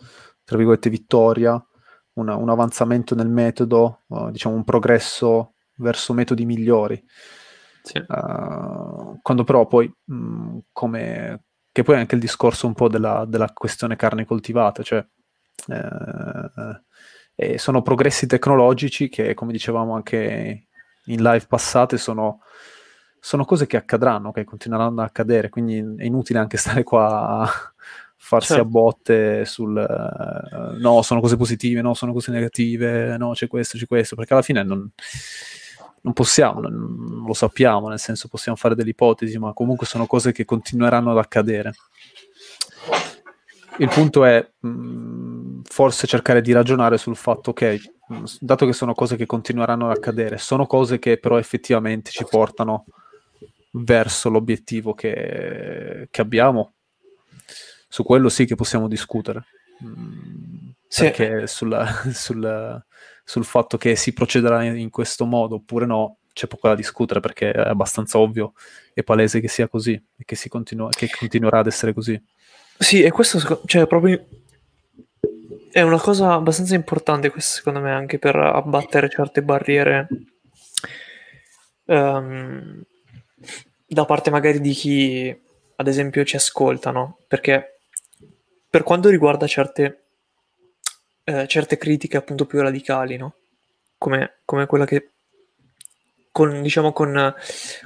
[0.45, 1.63] tra virgolette, vittoria
[2.15, 7.03] una, un avanzamento nel metodo, uh, diciamo un progresso verso metodi migliori.
[7.83, 7.99] Sì.
[7.99, 13.25] Uh, quando però poi, mh, come, che poi è anche il discorso un po' della,
[13.27, 15.05] della questione carne coltivata, cioè
[17.35, 20.69] eh, sono progressi tecnologici che, come dicevamo anche
[21.07, 22.43] in live passate, sono,
[23.19, 27.51] sono cose che accadranno, che continueranno ad accadere, quindi è inutile anche stare qua a
[28.19, 28.63] farsi certo.
[28.63, 33.79] a botte sul uh, no, sono cose positive, no, sono cose negative, no, c'è questo,
[33.79, 34.89] c'è questo, perché alla fine non,
[36.05, 40.33] non possiamo, non, lo sappiamo, nel senso possiamo fare delle ipotesi, ma comunque sono cose
[40.33, 41.73] che continueranno ad accadere.
[43.79, 47.81] Il punto è mh, mm, forse cercare di ragionare sul fatto che,
[48.13, 52.25] mm, dato che sono cose che continueranno ad accadere, sono cose che però effettivamente ci
[52.29, 52.85] portano
[53.73, 56.75] verso l'obiettivo che, che abbiamo.
[57.89, 59.47] Su quello sì che possiamo discutere.
[59.83, 61.03] Mm, sì.
[61.05, 62.85] Perché sulla, sul,
[63.25, 67.51] sul fatto che si procederà in questo modo oppure no, c'è poco da discutere perché
[67.51, 68.53] è abbastanza ovvio
[68.93, 72.21] e palese che sia così e che, si continua, che continuerà ad essere così.
[72.79, 74.27] Sì, e questo cioè, proprio
[75.71, 80.07] è una cosa abbastanza importante questa secondo me anche per abbattere certe barriere
[81.87, 82.81] um,
[83.87, 85.43] da parte magari di chi
[85.77, 87.19] ad esempio ci ascolta, no?
[87.27, 87.81] Perché
[88.69, 90.04] per quanto riguarda certe,
[91.25, 93.37] eh, certe critiche appunto più radicali, no?
[93.99, 95.11] Come, come quella che
[96.31, 97.35] con, diciamo con,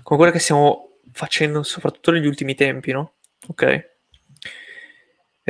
[0.03, 3.15] con quella che stiamo facendo soprattutto negli ultimi tempi, no?
[3.49, 3.97] Ok?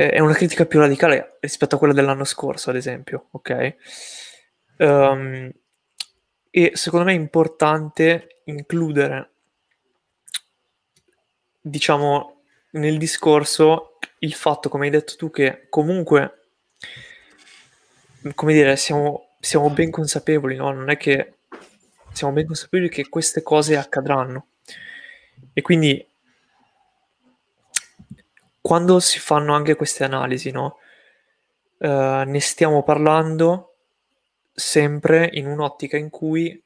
[0.07, 3.75] è una critica più radicale rispetto a quella dell'anno scorso, ad esempio, ok?
[4.77, 5.51] Um,
[6.49, 9.31] e secondo me è importante includere,
[11.59, 16.47] diciamo, nel discorso il fatto, come hai detto tu, che comunque,
[18.35, 20.71] come dire, siamo siamo ben consapevoli, no?
[20.71, 21.35] Non è che
[22.11, 24.47] siamo ben consapevoli che queste cose accadranno.
[25.53, 26.05] E quindi
[28.61, 30.77] quando si fanno anche queste analisi, no?
[31.77, 33.75] Uh, ne stiamo parlando
[34.53, 36.61] sempre in un'ottica in cui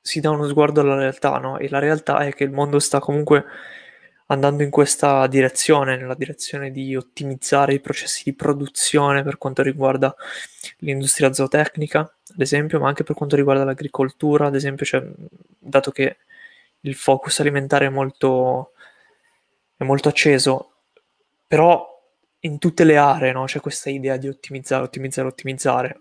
[0.00, 1.58] si dà uno sguardo alla realtà, no?
[1.58, 3.44] E la realtà è che il mondo sta comunque
[4.26, 10.14] andando in questa direzione, nella direzione di ottimizzare i processi di produzione per quanto riguarda
[10.78, 15.04] l'industria zootecnica, ad esempio, ma anche per quanto riguarda l'agricoltura, ad esempio, cioè,
[15.58, 16.16] dato che
[16.80, 18.72] il focus alimentare è molto,
[19.76, 20.72] è molto acceso,
[21.46, 21.94] però
[22.40, 23.44] in tutte le aree no?
[23.44, 26.00] c'è questa idea di ottimizzare, ottimizzare, ottimizzare.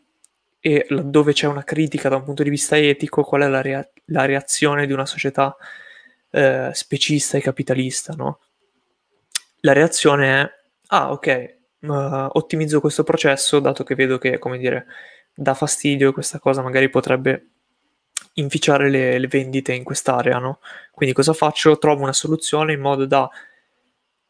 [0.59, 3.88] E laddove c'è una critica da un punto di vista etico, qual è la, rea-
[4.05, 5.55] la reazione di una società
[6.36, 8.39] eh, specista e capitalista, no?
[9.62, 10.50] La reazione è,
[10.88, 14.86] ah ok, uh, ottimizzo questo processo dato che vedo che, come dire,
[15.34, 17.52] dà fastidio questa cosa magari potrebbe
[18.34, 20.60] inficiare le, le vendite in quest'area, no?
[20.91, 21.78] Quindi cosa faccio?
[21.78, 23.30] Trovo una soluzione in modo da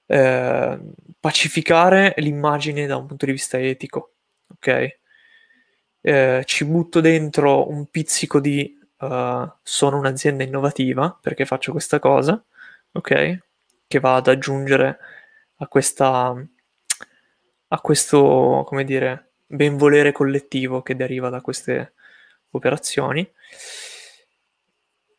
[0.06, 0.80] eh,
[1.20, 4.14] pacificare l'immagine da un punto di vista etico,
[4.54, 4.98] ok?
[6.02, 12.44] Eh, ci butto dentro un pizzico di uh, sono un'azienda innovativa perché faccio questa cosa,
[12.92, 13.40] ok?
[13.88, 14.98] Che va ad aggiungere
[15.58, 16.36] a questa
[17.68, 21.94] a questo, come dire, benvolere collettivo che deriva da queste
[22.52, 23.30] operazioni.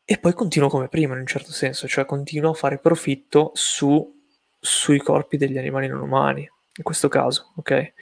[0.09, 4.25] E poi continuo come prima in un certo senso, cioè continuo a fare profitto su,
[4.59, 7.93] sui corpi degli animali non umani, in questo caso, ok?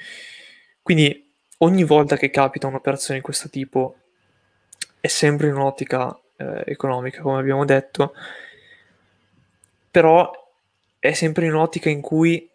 [0.82, 3.96] Quindi ogni volta che capita un'operazione di questo tipo
[5.04, 8.14] è sempre in un'ottica eh, economica, come abbiamo detto,
[9.90, 10.32] però
[10.98, 12.50] è sempre in un'ottica in cui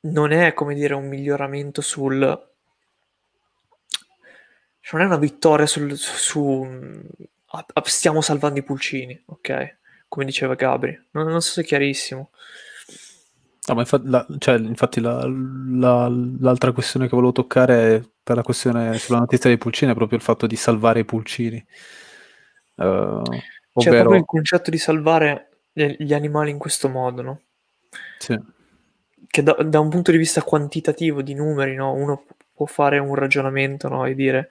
[0.00, 2.16] non è, come dire, un miglioramento sul...
[4.90, 6.12] Non è una vittoria sul, su...
[6.16, 9.76] su stiamo salvando i pulcini, ok?
[10.08, 11.06] Come diceva Gabri.
[11.12, 12.30] Non, non so se è chiarissimo.
[13.66, 18.42] No, ma infatti, la, cioè, infatti la, la, l'altra questione che volevo toccare per la
[18.42, 21.64] questione sulla notizia dei pulcini è proprio il fatto di salvare i pulcini.
[22.76, 23.42] Uh, ovvero...
[23.72, 27.40] C'è proprio il concetto di salvare gli animali in questo modo, no?
[28.18, 28.38] Sì.
[29.26, 31.92] Che da, da un punto di vista quantitativo, di numeri, no?
[31.92, 32.24] Uno
[32.54, 34.06] può fare un ragionamento, no?
[34.06, 34.48] E dire,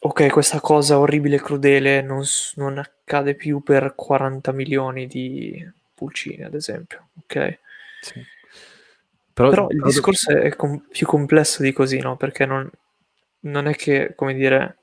[0.00, 2.22] ok, questa cosa orribile e crudele non,
[2.56, 7.58] non accade più per 40 milioni di pulcini, ad esempio, ok?
[8.00, 8.22] Sì.
[9.32, 12.16] Però, però il discorso è com- più complesso di così, no?
[12.16, 12.70] Perché non,
[13.40, 14.78] non, è che, come dire,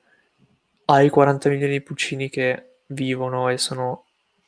[0.86, 4.04] hai 40 milioni di pulcini che vivono e sono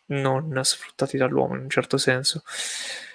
[0.06, 2.42] non sfruttati dall'uomo in un certo senso.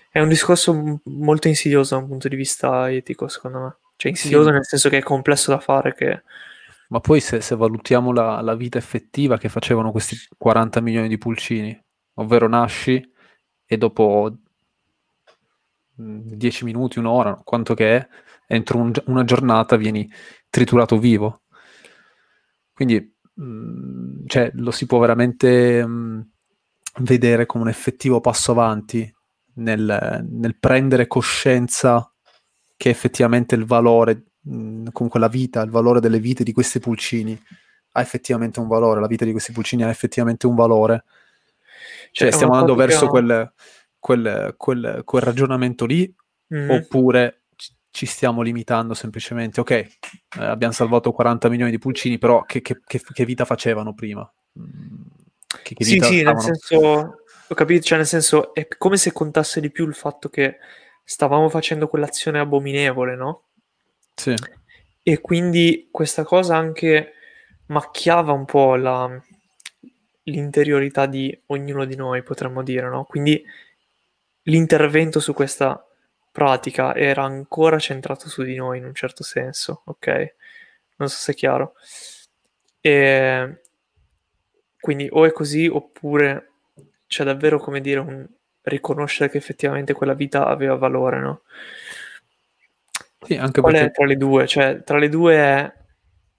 [0.10, 3.76] È un discorso m- molto insidioso da un punto di vista etico, secondo me.
[3.96, 4.54] Cioè, insidioso sì.
[4.54, 6.24] nel senso che è complesso da fare, che...
[6.88, 11.20] Ma poi se, se valutiamo la, la, vita effettiva che facevano questi 40 milioni di
[11.20, 11.80] pulcini,
[12.16, 13.08] ovvero nasci
[13.72, 14.36] e dopo
[15.94, 18.08] 10 minuti, un'ora, quanto che è,
[18.48, 20.12] entro un, una giornata vieni
[20.50, 21.42] triturato vivo.
[22.74, 26.22] Quindi mh, mm, cioè, lo si può veramente mh, mm,
[27.02, 29.14] vedere come un effettivo passo avanti
[29.58, 32.12] nel, nel, prendere coscienza
[32.76, 36.80] che effettivamente il valore, mh, mm, comunque la vita, il valore delle vite di questi
[36.80, 37.40] pulcini
[37.92, 41.04] ha effettivamente un valore, la vita di questi pulcini ha effettivamente un valore.
[42.12, 43.54] Cioè, stiamo andando verso quel
[44.00, 46.12] quel, quel, quel ragionamento lì
[46.54, 46.70] mm.
[46.70, 47.42] oppure
[47.92, 49.88] ci stiamo limitando semplicemente, ok, eh,
[50.38, 54.32] abbiamo salvato 40 milioni di pulcini, però che, che, che, che vita facevano prima?
[54.60, 55.02] Mm,
[55.64, 56.32] che, sì, sì, stavano...
[56.32, 56.78] nel senso,
[57.48, 60.58] ho capito, cioè nel senso, è come se contasse di più il fatto che
[61.04, 63.48] stavamo facendo quell'azione abominevole, no?
[64.16, 64.36] Sì.
[65.02, 67.14] E quindi questa cosa anche
[67.68, 69.20] macchiava un po' la,
[70.24, 73.04] l'interiorità di ognuno di noi, potremmo dire, no?
[73.06, 73.44] Quindi
[74.44, 75.84] l'intervento su questa
[76.32, 80.36] pratica era ancora centrato su di noi in un certo senso, ok?
[80.98, 81.74] Non so se è chiaro.
[82.82, 83.62] E
[84.80, 86.52] quindi o è così oppure
[87.08, 88.26] c'è davvero come dire un
[88.62, 91.42] riconoscere che effettivamente quella vita aveva valore, no?
[93.22, 93.88] Sì, anche Qual perché...
[93.88, 94.48] è tra le due?
[94.48, 95.74] Cioè, tra le due è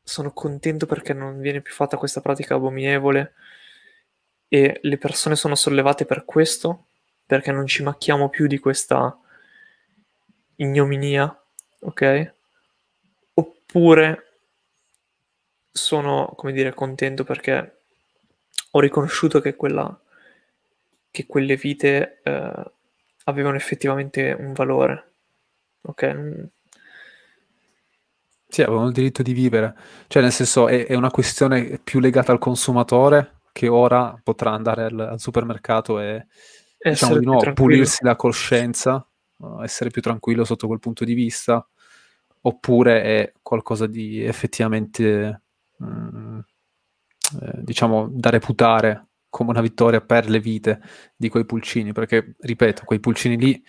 [0.02, 3.34] sono contento perché non viene più fatta questa pratica abominevole
[4.52, 6.86] e le persone sono sollevate per questo
[7.24, 9.16] perché non ci macchiamo più di questa
[10.56, 11.40] ignominia,
[11.78, 12.32] ok?
[13.34, 14.38] Oppure
[15.70, 17.82] sono, come dire, contento perché
[18.72, 19.96] ho riconosciuto che, quella,
[21.12, 22.70] che quelle vite eh,
[23.26, 25.12] avevano effettivamente un valore,
[25.82, 26.48] ok?
[28.48, 29.76] Sì, avevano il diritto di vivere,
[30.08, 34.84] cioè nel senso è, è una questione più legata al consumatore che ora potrà andare
[34.84, 36.26] al, al supermercato e
[36.78, 39.06] diciamo di nuovo pulirsi la coscienza,
[39.38, 41.66] uh, essere più tranquillo sotto quel punto di vista,
[42.42, 45.42] oppure è qualcosa di effettivamente
[45.82, 46.38] mm,
[47.42, 50.80] eh, diciamo da reputare come una vittoria per le vite
[51.14, 53.64] di quei pulcini, perché ripeto, quei pulcini lì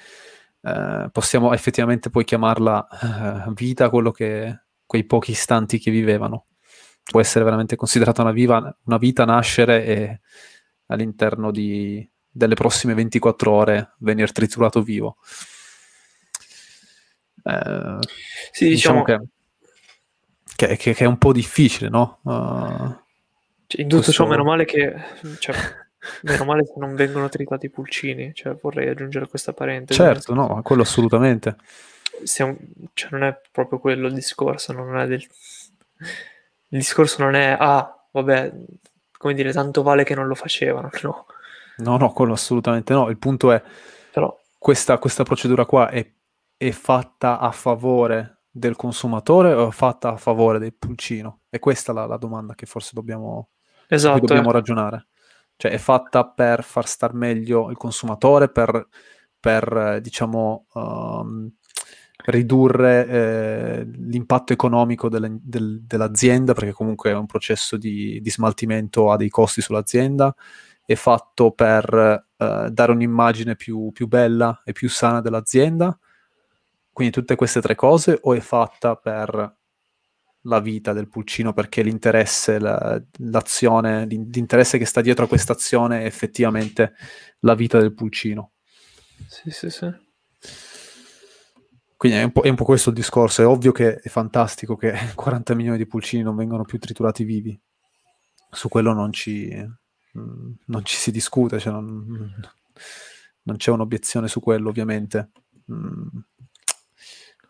[0.64, 2.88] eh, possiamo effettivamente poi chiamarla
[3.48, 6.48] eh, vita quello che quei pochi istanti che vivevano.
[7.04, 10.20] Può essere veramente considerata una, viva, una vita nascere e
[10.88, 15.18] all'interno di, delle prossime 24 ore venire triturato vivo.
[17.44, 17.98] Eh,
[18.52, 19.30] sì, diciamo, diciamo
[20.56, 22.20] che, che, che, è un po' difficile, no?
[22.24, 23.00] Uh,
[23.68, 24.12] cioè, in tutto questo...
[24.12, 24.94] ciò, meno male che...
[25.40, 25.56] Cioè,
[26.24, 30.00] meno male che non vengono tritati i pulcini, cioè, vorrei aggiungere questa parentesi.
[30.00, 31.56] Certo, no, quello assolutamente.
[32.24, 32.58] Stiamo,
[32.94, 35.26] cioè, non è proprio quello il discorso, non è del...
[36.72, 38.54] Il discorso non è, ah, vabbè,
[39.18, 41.26] come dire, tanto vale che non lo facevano, no.
[41.78, 43.10] No, no, quello assolutamente no.
[43.10, 43.62] Il punto è,
[44.12, 44.38] Però...
[44.58, 46.10] questa, questa procedura qua è,
[46.56, 51.42] è fatta a favore del consumatore o è fatta a favore del pulcino?
[51.50, 53.50] E questa è la, la domanda che forse dobbiamo,
[53.88, 54.54] esatto, dobbiamo eh.
[54.54, 55.08] ragionare.
[55.58, 58.88] Cioè è fatta per far star meglio il consumatore, per,
[59.40, 61.52] per diciamo, um,
[62.26, 69.12] ridurre eh, l'impatto economico delle, del, dell'azienda, perché comunque è un processo di, di, smaltimento,
[69.12, 70.34] ha dei costi sull'azienda,
[70.86, 75.98] è fatto per eh, dare un'immagine più, più bella e più sana dell'azienda,
[76.92, 79.56] quindi tutte queste tre cose o è fatta per
[80.46, 86.02] la vita del pulcino perché l'interesse, la, l'azione, l'interesse che sta dietro a questa azione
[86.02, 86.94] è effettivamente
[87.40, 88.54] la vita del pulcino.
[89.28, 89.90] Sì, sì, sì.
[92.02, 93.44] Quindi è un, è un, po', questo il discorso.
[93.44, 97.56] È ovvio che è fantastico che 40 milioni di pulcini non vengano più triturati vivi.
[98.50, 99.56] Su quello non ci,
[100.14, 102.34] non ci si discute, cioè non,
[103.44, 105.30] non, c'è un'obiezione su quello, ovviamente.
[105.72, 106.08] Mm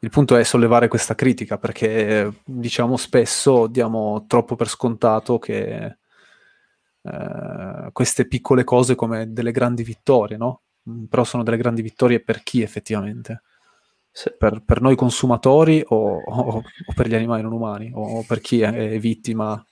[0.04, 5.98] il punto è sollevare questa critica perché diciamo spesso diamo troppo per scontato che
[7.04, 10.64] eh, queste piccole cose come delle grandi vittorie, no?
[10.90, 13.44] Mm, però sono delle grandi vittorie per chi effettivamente?
[14.38, 18.60] Per, per, noi consumatori o, o, o, per gli animali non umani o per chi
[18.60, 19.66] è, è vittima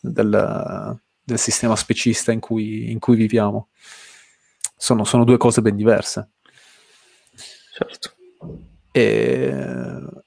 [0.00, 3.68] del, del, sistema specista in cui, in cui viviamo.
[4.76, 6.30] Sono, sono due cose ben diverse.
[7.72, 8.14] Certo.
[8.90, 9.54] E,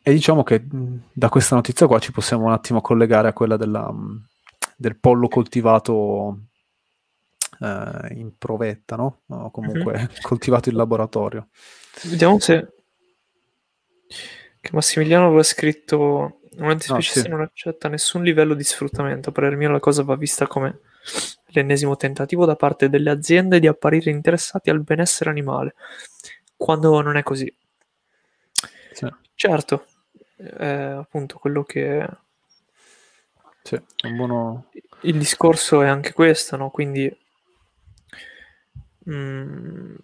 [0.01, 0.65] e, diciamo che
[1.11, 3.93] da questa notizia qua ci possiamo un attimo collegare a quella della,
[4.77, 6.39] del pollo coltivato
[7.59, 9.21] eh, in provetta, no?
[9.27, 10.05] O comunque mm-hmm.
[10.21, 11.47] coltivato in laboratorio.
[12.03, 12.80] Vediamo se
[14.59, 17.31] che Massimiliano aveva scritto un antispecista no, sì.
[17.31, 19.31] non accetta nessun livello di sfruttamento.
[19.31, 20.79] Per mio la cosa va vista come
[21.47, 25.75] l'ennesimo tentativo da parte delle aziende di apparire interessati al benessere animale,
[26.55, 27.53] quando non è così.
[28.91, 29.07] Sì.
[29.33, 29.85] Certo,
[30.35, 32.07] è appunto quello che...
[33.63, 33.79] Sì,
[34.15, 34.69] buono...
[35.01, 36.69] Il discorso è anche questo, no?
[36.69, 37.15] Quindi...
[39.09, 39.95] Mm,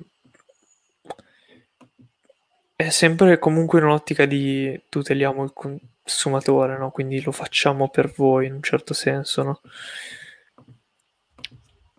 [2.77, 6.91] è sempre comunque in un'ottica di tuteliamo il consumatore, no?
[6.91, 9.61] Quindi lo facciamo per voi in un certo senso, no?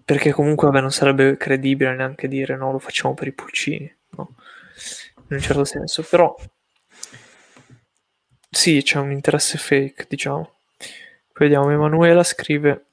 [0.05, 4.37] Perché comunque vabbè, non sarebbe credibile neanche dire no, lo facciamo per i pulcini, no?
[5.31, 6.33] In un certo senso, però
[8.49, 10.59] sì, c'è un interesse fake, diciamo.
[10.79, 12.87] Poi vediamo, Emanuela scrive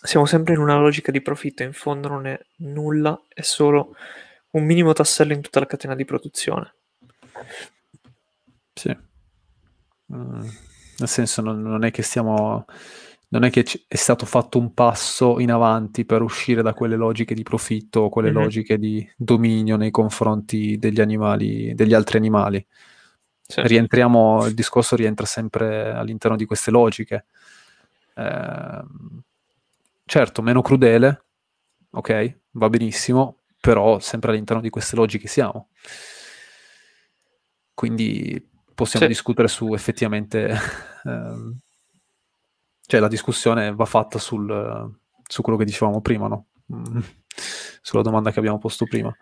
[0.00, 3.96] siamo sempre in una logica di profitto, in fondo non è nulla, è solo
[4.50, 6.74] un minimo tassello in tutta la catena di produzione.
[8.74, 8.96] Sì.
[10.12, 10.40] Mm,
[10.98, 12.64] nel senso, non, non, è che stiamo.
[13.28, 16.96] Non è che c- è stato fatto un passo in avanti per uscire da quelle
[16.96, 18.42] logiche di profitto o quelle mm-hmm.
[18.42, 22.64] logiche di dominio nei confronti degli animali, degli altri animali.
[23.46, 23.60] Sì.
[23.62, 27.26] Rientriamo, il discorso rientra sempre all'interno di queste logiche.
[28.14, 28.82] Eh,
[30.04, 31.24] certo, meno crudele,
[31.90, 35.68] ok, va benissimo, però sempre all'interno di queste logiche siamo.
[37.74, 39.10] Quindi possiamo sì.
[39.10, 40.56] discutere su effettivamente...
[41.06, 41.58] Ehm,
[42.86, 44.90] cioè la discussione va fatta sul,
[45.26, 46.46] su quello che dicevamo prima, no?
[46.72, 47.00] Mm,
[47.82, 49.14] sulla domanda che abbiamo posto prima.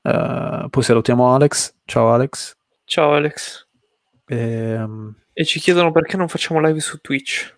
[0.00, 1.74] Uh, poi salutiamo Alex.
[1.84, 2.56] Ciao Alex.
[2.84, 3.66] Ciao Alex.
[4.26, 7.54] E, ehm, e ci chiedono perché non facciamo live su Twitch.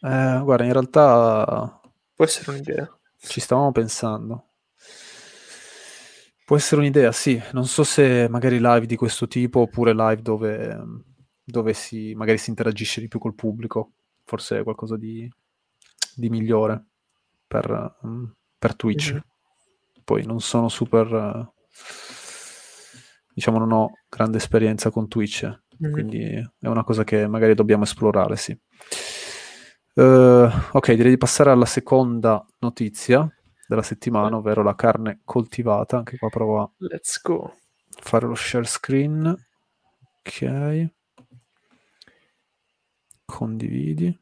[0.00, 1.80] Eh, guarda, in realtà...
[2.14, 2.98] Può essere un'idea.
[3.18, 4.47] Ci stavamo pensando.
[6.48, 7.38] Può essere un'idea, sì.
[7.52, 10.82] Non so se magari live di questo tipo oppure live dove
[11.44, 13.92] dove si, magari si interagisce di più col pubblico,
[14.24, 15.30] forse è qualcosa di,
[16.14, 16.86] di migliore
[17.46, 19.12] per, um, per Twitch.
[19.12, 19.20] Mm-hmm.
[20.04, 21.52] Poi non sono super...
[23.34, 25.92] Diciamo non ho grande esperienza con Twitch, mm-hmm.
[25.92, 28.58] quindi è una cosa che magari dobbiamo esplorare, sì.
[29.92, 33.30] Uh, ok, direi di passare alla seconda notizia
[33.68, 35.98] della settimana, ovvero la carne coltivata.
[35.98, 37.54] Anche qua provo a Let's go.
[38.00, 39.36] fare lo share screen.
[40.20, 40.88] Ok.
[43.24, 44.18] Condividi.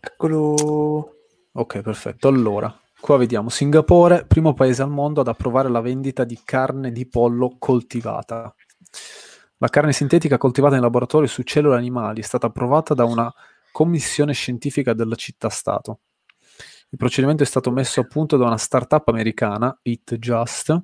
[0.00, 1.16] Eccolo.
[1.52, 2.28] Ok, perfetto.
[2.28, 7.06] Allora, qua vediamo Singapore, primo paese al mondo ad approvare la vendita di carne di
[7.06, 8.54] pollo coltivata.
[9.58, 13.32] La carne sintetica coltivata in laboratorio su cellule animali è stata approvata da una
[13.72, 16.00] commissione scientifica della città-stato.
[16.90, 20.78] Il procedimento è stato messo a punto da una startup americana, Eat Just,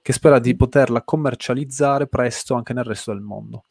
[0.00, 3.64] che spera di poterla commercializzare presto anche nel resto del mondo.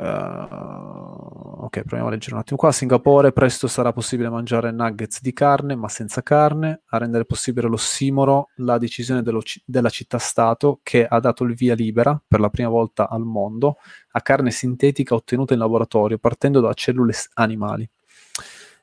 [0.00, 2.68] Uh, ok, proviamo a leggere un attimo qua.
[2.68, 6.82] A Singapore presto sarà possibile mangiare nuggets di carne, ma senza carne.
[6.86, 12.38] A rendere possibile l'ossimoro, la decisione della città-stato che ha dato il via libera per
[12.38, 13.78] la prima volta al mondo
[14.12, 17.88] a carne sintetica ottenuta in laboratorio partendo da cellule animali.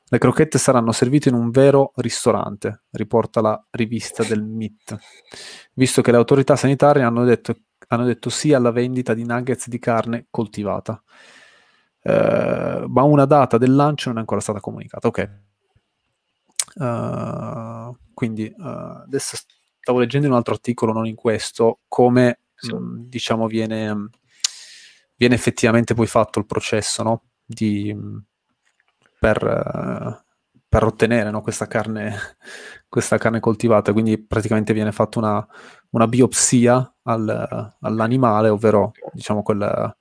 [0.08, 4.96] Le crocchette saranno servite in un vero ristorante, riporta la rivista del MIT,
[5.72, 7.56] visto che le autorità sanitarie hanno detto
[7.88, 11.02] hanno detto sì alla vendita di nuggets di carne coltivata.
[12.02, 15.08] Uh, ma una data del lancio non è ancora stata comunicata.
[15.08, 15.30] Ok.
[16.76, 19.36] Uh, quindi uh, adesso
[19.86, 22.72] stavo leggendo un altro articolo, non in questo, come sì.
[22.72, 24.08] mh, mm, diciamo viene,
[25.16, 27.22] viene, effettivamente poi fatto il processo no?
[27.44, 28.16] di, mm,
[29.18, 30.24] per,
[30.68, 31.40] per, ottenere no?
[31.40, 32.16] questa, carne,
[32.88, 33.92] questa carne coltivata.
[33.92, 35.46] Quindi praticamente viene fatta una,
[35.90, 39.96] una biopsia al, all'animale, ovvero diciamo quel,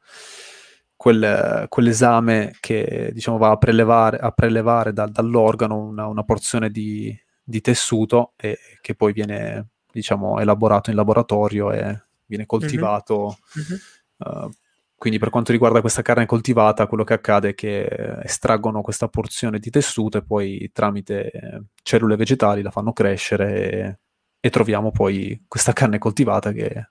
[0.95, 7.15] quel, quell'esame che diciamo, va a prelevare, a prelevare da, dall'organo una, una porzione di,
[7.43, 13.37] di, tessuto e che poi viene diciamo, elaborato in laboratorio e viene coltivato.
[13.57, 13.79] Mm-hmm.
[14.17, 14.49] Uh,
[14.97, 17.85] quindi per quanto riguarda questa carne coltivata, quello che accade è che
[18.23, 23.99] estraggono questa porzione di tessuto e poi tramite cellule vegetali la fanno crescere e
[24.45, 26.89] e troviamo poi questa carne coltivata che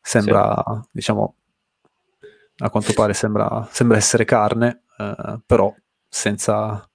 [0.00, 0.88] sembra, sì.
[0.92, 1.34] diciamo,
[2.56, 5.74] a quanto pare sembra, sembra essere carne, eh, però
[6.08, 6.88] senza,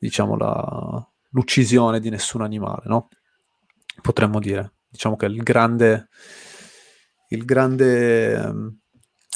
[0.00, 3.08] diciamo, la, l'uccisione di nessun animale, no?
[4.00, 4.76] Potremmo dire.
[4.88, 6.08] Diciamo che il grande,
[7.28, 8.54] il grande,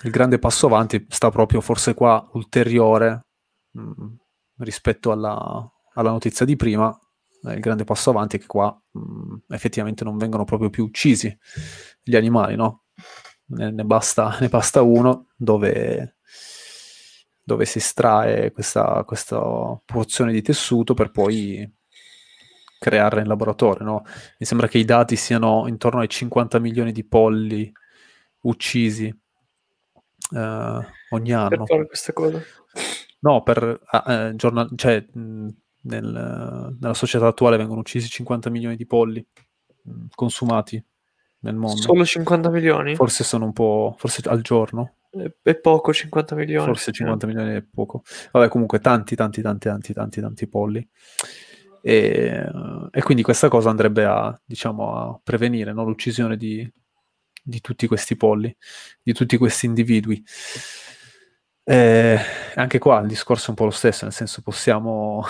[0.02, 3.26] il grande passo avanti sta proprio forse qua ulteriore
[3.72, 4.14] mh, mm,
[4.60, 6.98] rispetto alla, alla notizia di prima,
[7.44, 11.36] il grande passo avanti è che qua mh, mm, effettivamente non vengono proprio più uccisi
[12.02, 12.84] gli animali, no?
[13.46, 16.16] Ne, ne, basta, ne basta, uno dove,
[17.42, 19.40] dove si estrae questa, questa,
[19.84, 21.70] porzione di tessuto per poi
[22.78, 24.02] crearla in laboratorio, no?
[24.38, 27.72] Mi sembra che i dati siano intorno ai 50 milioni di polli
[28.42, 29.06] uccisi
[30.30, 31.48] uh, ogni anno.
[31.48, 32.40] Per fare questa cosa?
[33.20, 35.48] No, per uh, uh, giornal- cioè, mh,
[35.82, 39.24] nel, nella società attuale vengono uccisi 50 milioni di polli
[39.88, 40.82] mm, consumati
[41.40, 41.80] nel mondo.
[41.80, 42.94] Solo 50 milioni?
[42.94, 44.96] Forse sono un po', forse al giorno.
[45.42, 46.66] È poco 50 milioni.
[46.66, 47.28] Forse 50 eh.
[47.28, 48.02] milioni è poco.
[48.30, 50.88] Vabbè, comunque tanti, tanti, tanti, tanti, tanti, tanti polli.
[51.82, 52.48] E,
[52.90, 55.84] e quindi questa cosa andrebbe a, diciamo, a prevenire no?
[55.84, 56.70] l'uccisione di,
[57.42, 58.56] di tutti questi polli,
[59.02, 60.22] di tutti questi individui.
[61.64, 62.18] E
[62.54, 65.24] anche qua il discorso è un po' lo stesso, nel senso possiamo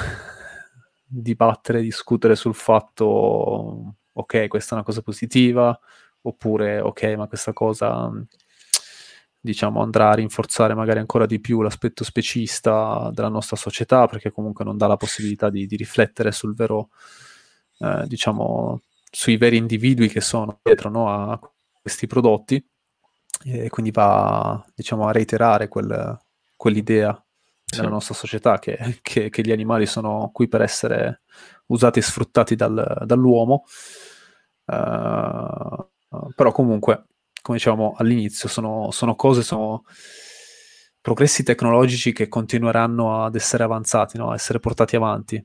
[1.15, 5.79] dibattere, discutere sul fatto, ok, questa è una cosa positiva,
[6.23, 8.11] oppure, ok, ma questa cosa,
[9.39, 14.65] diciamo, andrà a rinforzare magari ancora di più l'aspetto specista della nostra società, perché comunque
[14.65, 16.89] non dà la possibilità di, di riflettere sul vero,
[17.79, 21.39] eh, diciamo, sui veri individui che sono dietro no, a
[21.81, 22.65] questi prodotti,
[23.45, 26.19] e quindi va, diciamo, a reiterare quel,
[26.57, 27.23] quell'idea
[27.77, 31.23] nella nostra società che, che, che, gli animali sono qui per essere
[31.66, 33.64] usati e sfruttati dal, dall'uomo.
[34.64, 35.89] Uh,
[36.35, 37.07] però comunque,
[37.41, 39.85] come dicevamo all'inizio, sono, sono, cose, sono
[41.01, 44.31] progressi tecnologici che continueranno ad essere avanzati, no?
[44.31, 45.45] a essere portati avanti.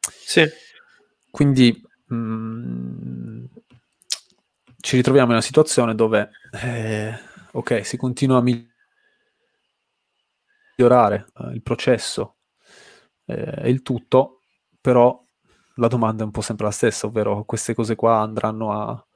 [0.00, 0.46] Sì.
[1.30, 3.44] Quindi mh, mm,
[4.80, 6.30] ci ritroviamo in una situazione dove,
[6.62, 7.18] eh,
[7.52, 8.73] ok, si continua a migliorare
[10.76, 12.36] migliorare eh, il processo
[13.26, 14.40] eh, e il tutto,
[14.80, 15.22] però
[15.76, 19.06] la domanda è un po' sempre la stessa, ovvero queste cose qua andranno a,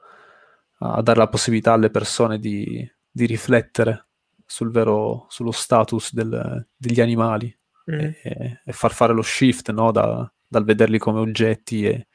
[0.78, 4.08] a dare la possibilità alle persone di, di riflettere
[4.44, 7.54] sul vero, sullo status del, degli animali
[7.90, 7.98] mm.
[7.98, 9.92] e, e, far fare lo shift no?
[9.92, 12.08] da, dal vederli come oggetti e,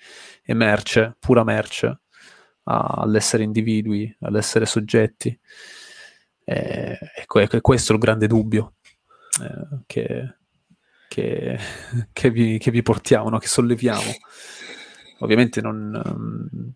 [0.43, 2.01] e merce, pura merce,
[2.63, 5.39] a, all'essere individui, all'essere soggetti.
[6.45, 8.73] E, e, questo è il grande dubbio
[9.41, 10.35] eh, che,
[11.07, 11.57] che,
[12.13, 13.37] che, vi, che, vi, portiamo, no?
[13.37, 14.11] che solleviamo.
[15.19, 16.01] Ovviamente non...
[16.05, 16.73] Um,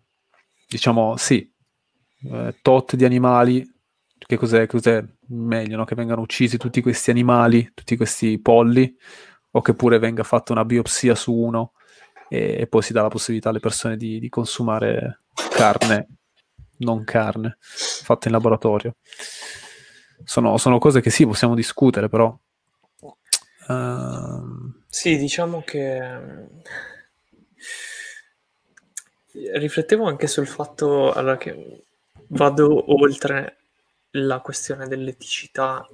[0.68, 1.50] diciamo, sì,
[2.30, 3.66] eh, tot di animali,
[4.18, 5.84] che cos'è, cos'è meglio, no?
[5.84, 8.94] che vengano uccisi tutti questi animali, tutti questi polli,
[9.52, 11.72] o che pure venga fatta una biopsia su uno
[12.28, 16.08] e, e poi si dà la possibilità alle persone di, di consumare carne,
[16.78, 18.96] non carne, fatta in laboratorio.
[20.24, 22.36] Sono, sono, cose che sì, possiamo discutere, però...
[23.68, 24.72] Uh...
[24.88, 26.00] Sì, diciamo che
[29.52, 31.84] riflettevo anche sul fatto allora, che
[32.28, 33.56] vado oltre
[34.12, 35.86] la questione dell'eticità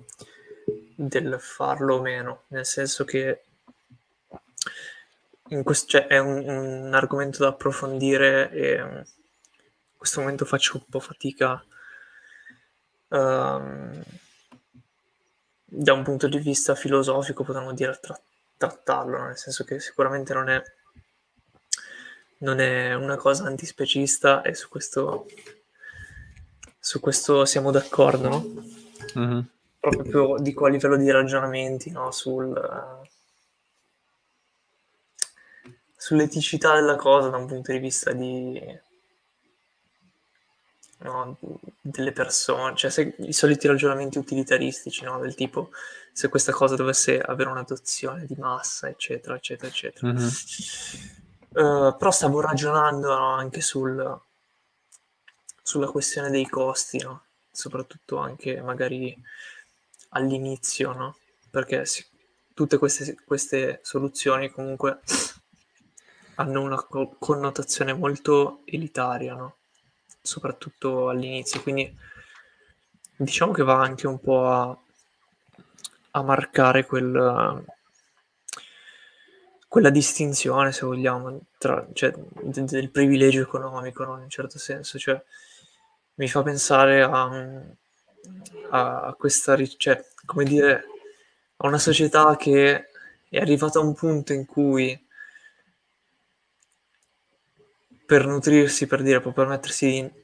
[0.95, 3.43] del farlo o meno, nel senso che
[5.63, 9.05] questo, cioè, è un, un, argomento da approfondire e in
[9.97, 11.63] questo momento faccio un po' fatica.
[13.09, 14.03] Um,
[15.77, 18.21] da un punto di vista filosofico, potremmo dire, tra-
[18.57, 20.63] trattarlo, nel senso che sicuramente non è,
[22.39, 25.27] non è una cosa antispecista e su questo
[26.85, 28.55] su questo siamo d'accordo, no?
[29.19, 29.41] Mm-hmm.
[29.81, 32.11] Proprio dico a livello di ragionamenti, no?
[32.11, 32.53] Sul,
[35.97, 38.61] sull'eticità della cosa da un punto di vista di,
[40.99, 41.37] no,
[41.81, 45.19] delle persone, cioè se, i soliti ragionamenti utilitaristici, no?
[45.19, 45.71] del tipo
[46.13, 50.13] se questa cosa dovesse avere un'adozione di massa, eccetera, eccetera, eccetera.
[50.13, 50.29] Mm-hmm.
[51.55, 54.21] Uh, però stavo ragionando no, anche sul,
[55.63, 57.25] sulla questione dei costi, no?
[57.51, 59.17] soprattutto anche magari
[60.11, 61.17] all'inizio, no?
[61.51, 62.05] perché si,
[62.55, 65.01] tutte queste, queste, soluzioni comunque
[66.37, 69.57] hanno una co- connotazione molto elitaria, no?
[70.25, 71.95] Soprattutto all'inizio, quindi
[73.15, 74.77] diciamo che va anche un po' a,
[76.13, 77.63] a marcare quel,
[79.69, 82.11] quella distinzione, se vogliamo, tra, cioè,
[82.43, 84.17] del, privilegio economico, no?
[84.17, 85.23] in un certo senso, cioè
[86.15, 87.61] mi fa pensare a,
[88.71, 90.85] a questa, cioè, come dire,
[91.59, 92.89] a una società che
[93.29, 95.04] è arrivata a un punto in cui
[98.07, 100.23] per nutrirsi, per dire, può permettersi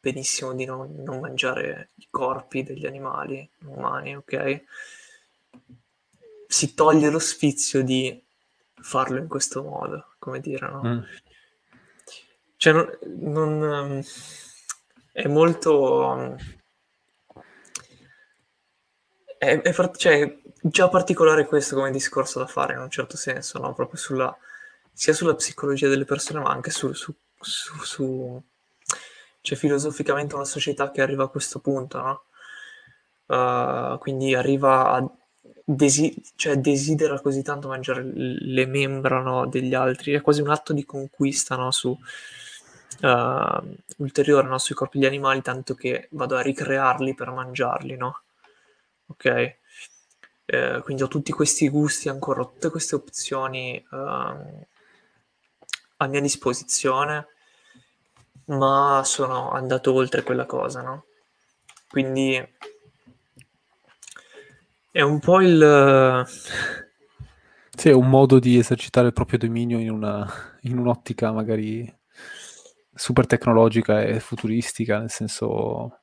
[0.00, 4.64] benissimo di non, non mangiare i corpi degli animali umani, ok?
[6.46, 8.22] Si toglie lo sfizio di
[8.74, 10.82] farlo in questo modo, come dire, no?
[10.84, 11.00] Mm.
[12.56, 14.04] Cioè, non, non
[15.12, 16.36] è molto...
[19.36, 23.74] È, è, cioè, già particolare questo come discorso da fare in un certo senso, no?
[23.74, 24.36] Proprio sulla,
[24.98, 28.42] sia sulla psicologia delle persone, ma anche su, su, su, su
[29.40, 32.22] cioè, filosoficamente una società che arriva a questo punto, no?
[33.26, 35.08] Uh, quindi arriva a
[35.64, 40.72] desi- cioè desidera così tanto mangiare le membra no, degli altri, è quasi un atto
[40.72, 41.96] di conquista no, su,
[43.02, 48.22] uh, ulteriore no, sui corpi degli animali, tanto che vado a ricrearli per mangiarli, no?
[49.06, 49.56] Ok?
[50.44, 54.66] Eh, quindi ho tutti questi gusti ancora, tutte queste opzioni uh,
[55.98, 57.26] a mia disposizione,
[58.46, 61.04] ma sono andato oltre quella cosa, no?
[61.88, 62.36] Quindi
[64.90, 66.26] è un po' il...
[67.76, 70.28] Sì, è un modo di esercitare il proprio dominio in, una,
[70.62, 71.96] in un'ottica magari
[72.92, 76.00] super tecnologica e futuristica, nel senso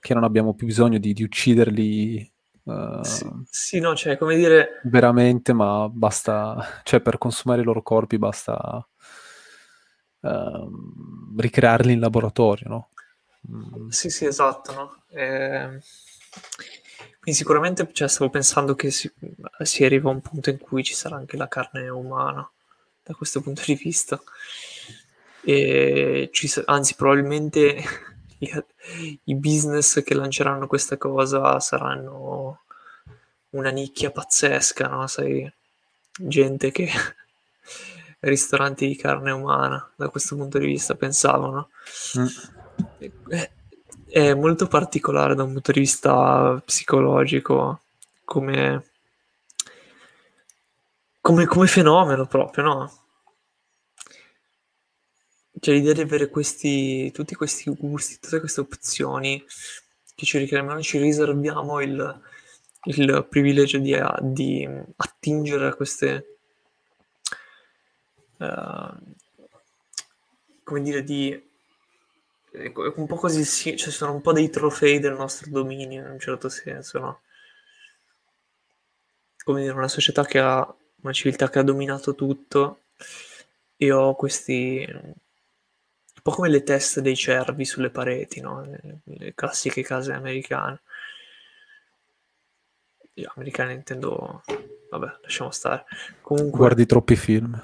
[0.00, 2.32] che non abbiamo più bisogno di, di ucciderli.
[2.64, 4.80] Uh, sì, sì, no, cioè, come dire...
[4.84, 8.86] Veramente, ma basta, cioè per consumare i loro corpi basta
[10.20, 12.88] uh, ricrearli in laboratorio, no?
[13.50, 13.88] Mm.
[13.88, 15.02] Sì, sì, esatto, no?
[15.08, 15.80] Eh...
[17.20, 19.10] Quindi sicuramente cioè, stavo pensando che si,
[19.62, 22.46] si arriva a un punto in cui ci sarà anche la carne umana,
[23.02, 24.20] da questo punto di vista
[25.42, 27.82] e ci, anzi probabilmente
[29.24, 32.60] i, business che lanceranno questa cosa saranno
[33.50, 35.06] una nicchia pazzesca, no?
[35.06, 35.50] Sai,
[36.10, 36.88] gente che
[38.20, 41.68] ristoranti di carne umana da questo punto di vista pensavano.
[42.18, 42.26] Mm.
[43.28, 43.50] È,
[44.08, 47.80] è, molto particolare da un punto di vista psicologico
[48.24, 48.84] come,
[51.20, 53.03] come, come fenomeno proprio, no?
[55.60, 59.44] Cioè l'idea di avere questi, tutti questi gusti, tutte queste opzioni
[60.14, 62.20] che ci richiamiamo, ci riserviamo il,
[62.84, 66.36] il privilegio di, di, attingere a queste,
[68.38, 68.94] uh,
[70.62, 71.42] come dire, di
[72.52, 76.20] un po' così, sì, cioè sono un po' dei trofei del nostro dominio in un
[76.20, 77.20] certo senso, no?
[79.44, 82.80] Come dire, una società che ha una civiltà che ha dominato tutto
[83.76, 84.86] e ho questi
[86.24, 88.62] po' come le teste dei cervi sulle pareti, no?
[88.62, 90.80] Le, le classiche case americane.
[93.16, 94.42] Io americane intendo
[94.88, 95.84] vabbè, lasciamo stare.
[96.22, 97.62] Comunque, Guardi troppi film.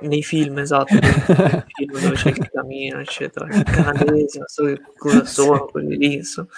[0.00, 3.46] Nei film, esatto, nei film dove c'è il camino, eccetera.
[3.46, 6.48] I canadesi, non so cosa sono, quelli lì, insomma.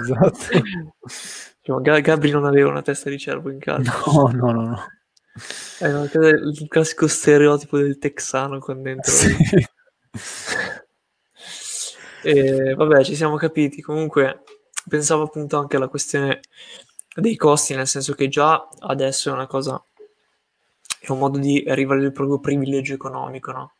[0.00, 0.38] esatto.
[1.60, 4.02] Cioè, Gabri non aveva una testa di cervo in casa.
[4.06, 4.97] No, no, no, no.
[5.78, 9.12] È il classico stereotipo del texano con dentro.
[9.12, 9.36] Sì.
[12.22, 13.80] E, vabbè, ci siamo capiti.
[13.80, 14.42] Comunque,
[14.88, 16.40] pensavo appunto anche alla questione
[17.14, 19.82] dei costi, nel senso che già adesso è una cosa,
[21.00, 23.72] è un modo di arrivare al proprio privilegio economico, no?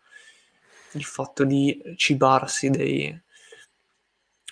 [0.92, 3.22] Il fatto di cibarsi dei,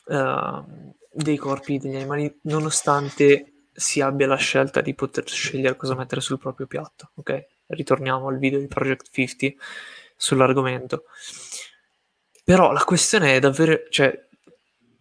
[0.07, 6.21] uh, dei corpi degli animali, nonostante si abbia la scelta di poter scegliere cosa mettere
[6.21, 7.47] sul proprio piatto, ok?
[7.67, 9.63] Ritorniamo al video di Project 50
[10.17, 11.05] sull'argomento.
[12.43, 14.27] Però la questione è davvero, cioè,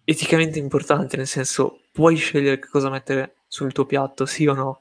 [0.04, 4.80] eticamente importante, nel senso, puoi scegliere che cosa mettere sul tuo piatto, sì o no?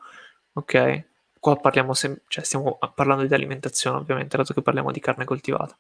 [0.55, 1.05] Ok?
[1.39, 5.77] Qua parliamo, sem- cioè stiamo parlando di alimentazione, ovviamente, dato che parliamo di carne coltivata.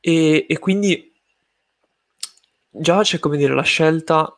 [0.00, 1.12] E, e quindi
[2.70, 4.36] già c'è, come dire, la scelta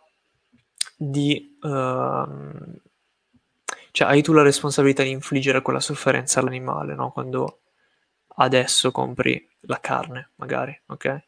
[0.97, 1.59] di...
[1.61, 2.81] Uh,
[3.93, 7.11] cioè, hai tu la responsabilità di infliggere quella sofferenza all'animale, no?
[7.13, 7.61] Quando
[8.37, 11.25] adesso compri la carne, magari, ok?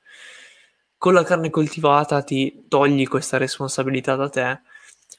[0.98, 4.60] Con la carne coltivata ti togli questa responsabilità da te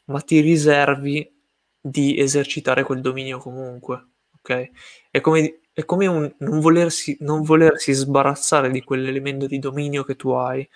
[0.05, 1.31] ma ti riservi
[1.79, 4.71] di esercitare quel dominio comunque, ok?
[5.09, 10.15] È come, è come un non volersi, non volersi sbarazzare di quell'elemento di dominio che
[10.15, 10.67] tu hai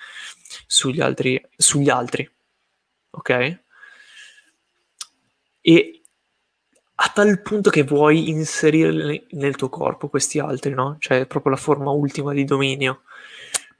[0.67, 2.30] sugli altri, sugli altri
[3.13, 3.62] ok?
[5.66, 6.01] E
[6.95, 10.97] a tal punto che vuoi inserire nel tuo corpo questi altri, no?
[10.99, 13.03] Cioè è proprio la forma ultima di dominio.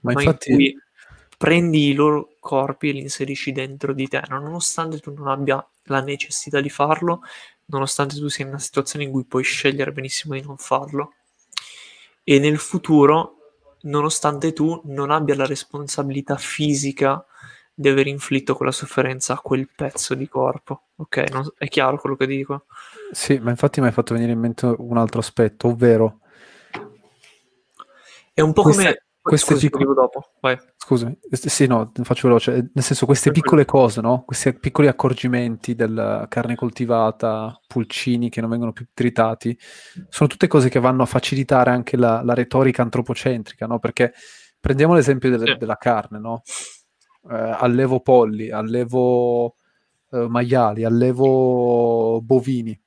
[0.00, 0.52] Ma, ma infatti...
[0.52, 0.82] In
[1.36, 6.00] prendi i loro corpi e li inserisci dentro di te, nonostante tu non abbia la
[6.00, 7.20] necessità di farlo,
[7.66, 11.14] nonostante tu sia in una situazione in cui puoi scegliere benissimo di non farlo.
[12.22, 13.36] E nel futuro,
[13.82, 17.22] nonostante tu non abbia la responsabilità fisica
[17.74, 20.84] di aver inflitto quella sofferenza a quel pezzo di corpo.
[20.96, 22.66] Ok, non, è chiaro quello che dico?
[23.10, 26.20] Sì, ma infatti mi hai fatto venire in mente un altro aspetto, ovvero...
[28.32, 28.82] È un po' Questa...
[28.82, 29.94] come queste Scusi, piccole...
[29.94, 30.58] dopo, vai.
[30.76, 32.70] Scusami, sì, no, faccio veloce.
[32.74, 34.22] Nel senso, queste piccole cose, no?
[34.26, 39.58] Questi piccoli accorgimenti della carne coltivata, pulcini che non vengono più tritati,
[40.10, 43.78] sono tutte cose che vanno a facilitare anche la, la retorica antropocentrica, no?
[43.78, 44.12] Perché
[44.60, 45.56] prendiamo l'esempio delle, sì.
[45.56, 46.42] della carne, no?
[47.30, 49.54] Eh, allevo polli, allevo
[50.10, 52.78] eh, maiali, allevo bovini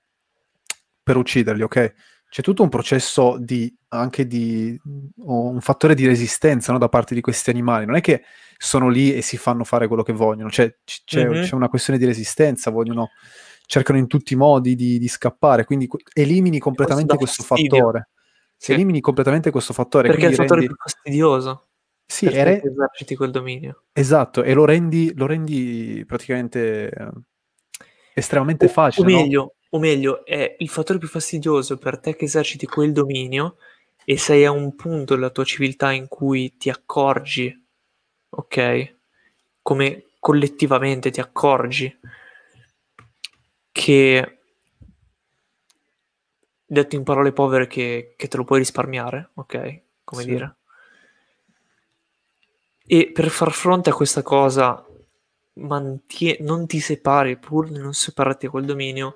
[1.03, 1.93] per ucciderli, ok?
[2.29, 4.79] c'è tutto un processo di, anche di
[5.17, 7.85] un fattore di resistenza no, da parte di questi animali.
[7.85, 8.23] Non è che
[8.57, 11.43] sono lì e si fanno fare quello che vogliono, cioè, c'è, mm-hmm.
[11.43, 13.11] c'è una questione di resistenza, vogliono,
[13.65, 17.77] cercano in tutti i modi di, di scappare, quindi elimini completamente questo fastidio.
[17.77, 18.09] fattore.
[18.57, 18.73] Sì.
[18.73, 20.09] Elimini completamente questo fattore.
[20.09, 20.67] Perché è il fattore rendi...
[20.67, 21.66] più fastidioso.
[22.09, 22.61] Sì, re...
[22.63, 23.83] eserciti quel dominio.
[23.91, 27.09] Esatto, e lo rendi, lo rendi praticamente eh,
[28.13, 29.13] estremamente o, facile.
[29.13, 29.53] O meglio, no?
[29.71, 33.57] o meglio, è il fattore più fastidioso per te che eserciti quel dominio
[34.05, 37.53] e sei a un punto della tua civiltà in cui ti accorgi,
[38.29, 38.95] ok?
[39.61, 41.99] Come collettivamente ti accorgi
[43.69, 44.39] che,
[46.65, 49.81] detto in parole povere, che, che te lo puoi risparmiare, ok?
[50.05, 50.29] Come sì.
[50.29, 50.56] dire.
[52.89, 54.83] E per far fronte a questa cosa,
[55.55, 59.15] mantie- non ti separi, pur di non separarti quel dominio,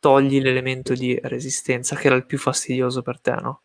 [0.00, 3.62] togli l'elemento di resistenza che era il più fastidioso per te, no?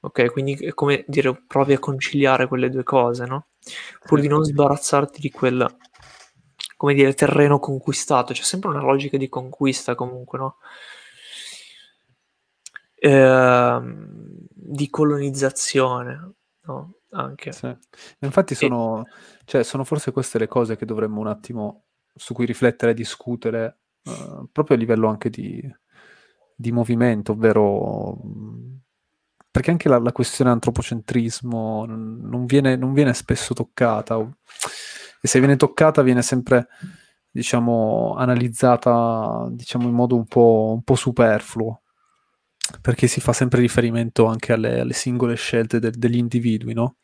[0.00, 3.48] Ok, quindi è come dire, provi a conciliare quelle due cose, no?
[4.06, 5.66] Pur di non sbarazzarti di quel,
[6.76, 8.32] come dire, terreno conquistato.
[8.32, 10.56] C'è sempre una logica di conquista comunque, no?
[13.02, 16.32] Ehm, di colonizzazione,
[16.66, 16.94] no?
[17.10, 17.52] Anche.
[17.52, 17.76] Sì.
[18.20, 19.10] Infatti sono, e...
[19.44, 21.84] cioè, sono forse queste le cose che dovremmo un attimo
[22.14, 23.78] su cui riflettere e discutere
[24.52, 25.62] proprio a livello anche di,
[26.54, 28.18] di movimento, ovvero
[29.50, 34.16] perché anche la, la questione antropocentrismo non viene, non viene, spesso toccata,
[35.20, 36.68] e se viene toccata viene sempre,
[37.30, 41.82] diciamo, analizzata, diciamo, in modo un po', un po superfluo,
[42.80, 46.96] perché si fa sempre riferimento anche alle, alle singole scelte de, degli individui, no?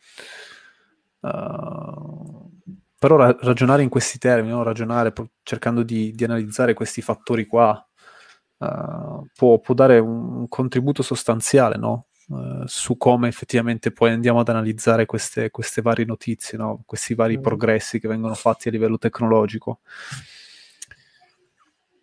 [1.20, 2.50] Uh,
[2.98, 4.62] però ra- ragionare in questi termini, no?
[4.62, 7.86] ragionare pro- cercando di, di, analizzare questi fattori qua,
[8.58, 12.06] uh, può, può, dare un, un contributo sostanziale no?
[12.28, 16.82] uh, su come effettivamente poi andiamo ad analizzare queste, queste varie notizie, no?
[16.86, 17.42] questi vari mm.
[17.42, 19.80] progressi che vengono fatti a livello tecnologico.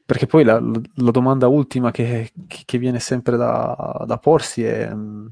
[0.05, 5.27] Perché poi la, la domanda ultima che, che, viene sempre da, da porsi è mm,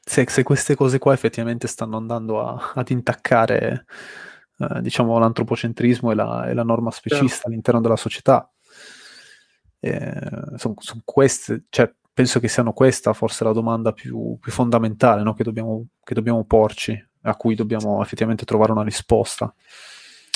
[0.00, 3.84] se, se, queste cose qua effettivamente stanno andando a, ad intaccare
[4.58, 7.42] eh, diciamo l'antropocentrismo e la, e la norma specista yeah.
[7.44, 8.50] all'interno della società.
[9.80, 15.32] Sono son queste, cioè, penso che siano questa forse la domanda più, più fondamentale no?
[15.32, 19.54] che, dobbiamo, che dobbiamo porci, a cui dobbiamo effettivamente trovare una risposta.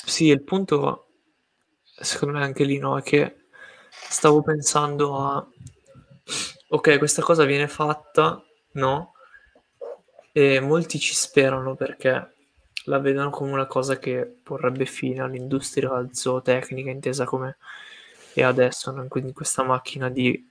[0.05, 1.14] Sì, il punto
[1.97, 3.47] secondo me anche lì no, è che
[3.91, 5.47] stavo pensando a
[6.69, 8.43] ok, questa cosa viene fatta,
[8.73, 9.13] no?
[10.33, 12.35] E molti ci sperano perché
[12.87, 17.57] la vedono come una cosa che porrebbe fine all'industria zootecnica intesa come
[18.35, 19.07] è adesso, no?
[19.09, 20.51] quindi questa macchina di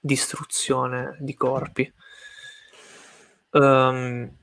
[0.00, 1.92] distruzione di corpi.
[3.50, 4.36] Um,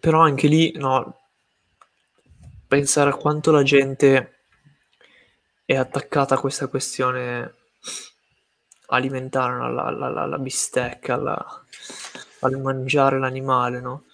[0.00, 1.19] però anche lì, no,
[2.70, 4.42] pensare a quanto la gente
[5.64, 7.54] è attaccata a questa questione
[8.86, 11.64] alimentare, alla, alla, alla, bistecca, alla,
[12.38, 14.04] al mangiare l'animale, no?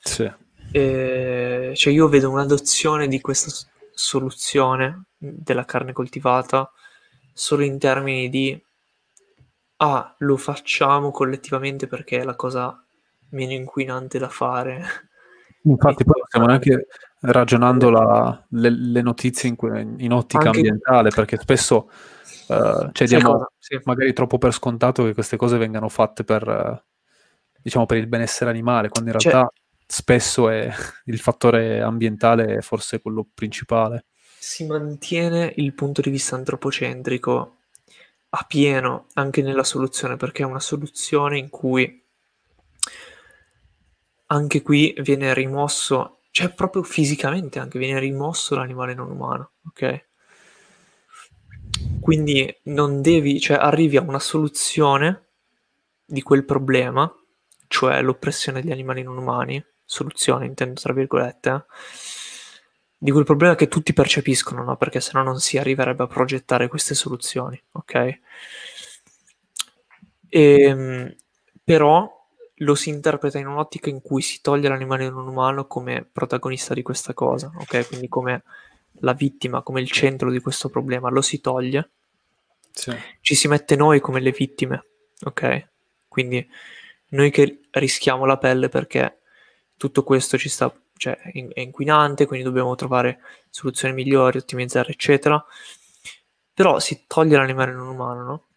[0.00, 0.30] Sì.
[0.72, 3.50] E, cioè io vedo un'adozione di questa
[3.92, 6.72] soluzione della carne coltivata
[7.34, 8.58] solo in termini di
[9.76, 12.82] ah, lo facciamo collettivamente perché è la cosa
[13.32, 15.07] meno inquinante da fare.
[15.70, 16.86] Infatti, poi stiamo anche
[17.20, 20.58] ragionando la, le, le, notizie in, in ottica anche...
[20.58, 21.90] ambientale, perché spesso
[22.48, 23.78] uh, cioè, diamo sì.
[23.84, 26.80] magari troppo per scontato che queste cose vengano fatte per, uh,
[27.60, 30.70] diciamo, per il benessere animale, quando in cioè realtà cioè, spesso è
[31.06, 34.06] il fattore ambientale è forse quello principale.
[34.38, 37.56] Si mantiene il punto di vista antropocentrico
[38.30, 42.06] a pieno anche nella soluzione, perché è una soluzione in cui
[44.28, 50.06] anche qui viene rimosso, cioè proprio fisicamente anche viene rimosso l'animale non umano, ok?
[52.00, 55.26] Quindi non devi, cioè arrivi a una soluzione
[56.04, 57.12] di quel problema
[57.68, 61.64] cioè l'oppressione degli animali non umani, soluzione intendo tra virgolette, eh,
[62.96, 64.76] di quel problema che tutti percepiscono, no?
[64.76, 67.94] perché sennò non si arriverebbe a progettare queste soluzioni, ok?
[67.94, 68.20] E,
[70.62, 71.14] ehm,
[71.62, 72.17] però
[72.58, 76.82] lo si interpreta in un'ottica in cui si toglie l'animale non umano come protagonista di
[76.82, 77.86] questa cosa, ok?
[77.88, 78.42] Quindi come
[79.00, 81.90] la vittima, come il centro di questo problema, lo si toglie,
[82.72, 82.94] sì.
[83.20, 84.84] ci si mette noi come le vittime,
[85.24, 85.68] ok?
[86.08, 86.48] Quindi
[87.10, 89.20] noi che rischiamo la pelle perché
[89.76, 95.42] tutto questo ci sta, cioè è inquinante, quindi dobbiamo trovare soluzioni migliori, ottimizzare, eccetera.
[96.52, 98.47] Però si toglie l'animale non umano, no?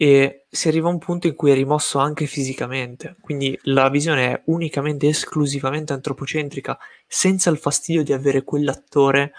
[0.00, 4.30] E si arriva a un punto in cui è rimosso anche fisicamente, quindi la visione
[4.30, 9.32] è unicamente, esclusivamente antropocentrica, senza il fastidio di avere quell'attore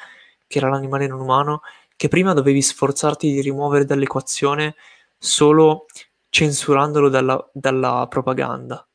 [0.48, 1.62] che era l'animale non umano,
[1.96, 4.76] che prima dovevi sforzarti di rimuovere dall'equazione
[5.18, 5.86] solo
[6.28, 8.86] censurandolo dalla, dalla propaganda.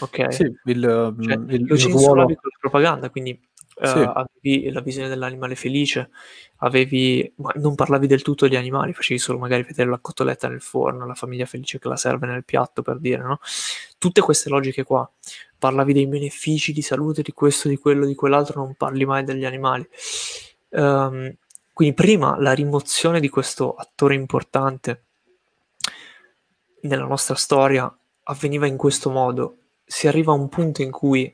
[0.00, 0.32] Ok?
[0.32, 2.26] Sì, il, cioè, il, lo il censuravi ruolo...
[2.26, 3.47] con la propaganda, quindi
[3.80, 6.10] uh, avevi la visione dell'animale felice,
[6.56, 10.60] avevi, ma non parlavi del tutto degli animali, facevi solo magari vedere la cotoletta nel
[10.60, 13.40] forno, la famiglia felice che la serve nel piatto, per dire, no?
[13.98, 15.10] Tutte queste logiche qua.
[15.58, 19.44] Parlavi dei benefici di salute, di questo, di quello, di quell'altro, non parli mai degli
[19.44, 19.88] animali.
[20.70, 21.34] Um,
[21.72, 25.04] quindi prima la rimozione di questo attore importante
[26.82, 27.92] nella nostra storia
[28.24, 29.56] avveniva in questo modo.
[29.84, 31.32] Si arriva a un punto in cui,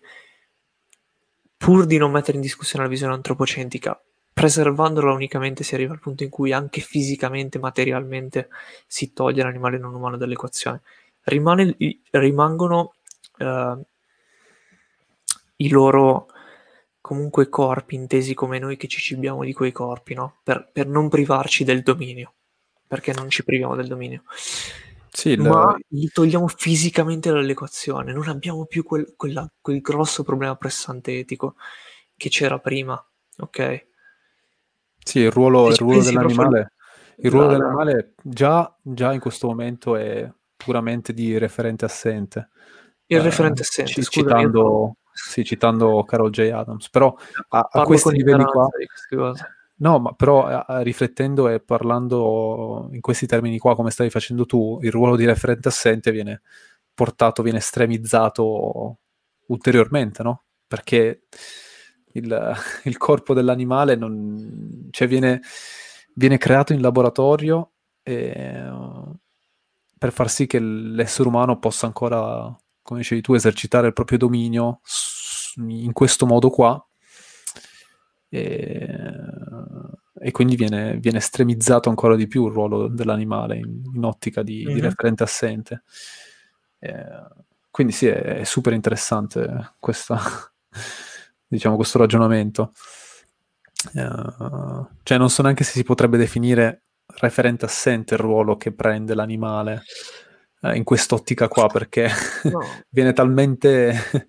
[1.57, 4.01] pur di non mettere in discussione la visione antropocentrica,
[4.33, 8.49] preservandola unicamente, si arriva al punto in cui anche fisicamente, materialmente,
[8.87, 10.83] si toglie l'animale non umano dall'equazione.
[11.23, 11.77] Rimane,
[12.11, 12.95] rimangono
[13.39, 13.85] uh,
[15.57, 16.27] i loro
[17.01, 20.39] comunque corpi intesi come noi che ci cibiamo di quei corpi, no?
[20.43, 22.33] Per, per non privarci del dominio,
[22.87, 24.23] perché non ci priviamo del dominio.
[25.15, 25.37] Sì.
[25.37, 31.55] Ma li togliamo fisicamente dall'equazione, non abbiamo più quel, quella, quel grosso problema pressante etico
[32.17, 33.01] che c'era prima,
[33.39, 33.87] ok?
[34.99, 36.73] Sì, il ruolo, il ruolo dell'animale,
[37.19, 42.49] il ruolo dell'animale già, già, in questo momento è, puramente di referente assente.
[43.07, 46.51] Il referente assente, scusa, citando, io- sì, citando Carol J.
[46.51, 46.91] Adams.
[46.91, 47.15] Però
[47.51, 48.69] a, a questi livelli qua...
[49.09, 49.47] cose.
[49.77, 54.47] No, ma però eh, eh, riflettendo e parlando in questi termini qua, come stavi facendo
[54.47, 56.43] tu, il ruolo di referente assente viene
[56.95, 58.99] portato, viene estremizzato
[59.47, 60.45] ulteriormente, no?
[60.66, 61.25] Perché
[62.12, 62.55] il,
[62.85, 65.41] il corpo dell'animale non, cioè viene,
[66.14, 67.72] viene creato in laboratorio
[68.03, 68.70] eh,
[69.99, 74.81] per far sì che l'essere umano possa ancora, come dicevi tu, esercitare il proprio dominio
[75.57, 76.85] in questo modo qua
[78.35, 78.89] e,
[80.20, 84.64] e quindi viene, viene estremizzato ancora di più il ruolo dell'animale in, in ottica di,
[84.64, 84.80] di Mhm.
[84.80, 85.82] referente assente.
[86.78, 87.22] Eh,
[87.70, 90.18] quindi sì, è, è super interessante questa,
[91.47, 92.72] diciamo, questo ragionamento.
[93.93, 96.82] Eh, cioè non so neanche se si potrebbe definire
[97.18, 99.82] referente assente il ruolo che prende l'animale
[100.62, 102.09] eh, in quest'ottica qua, perché
[102.45, 102.61] No.
[102.89, 104.28] viene talmente...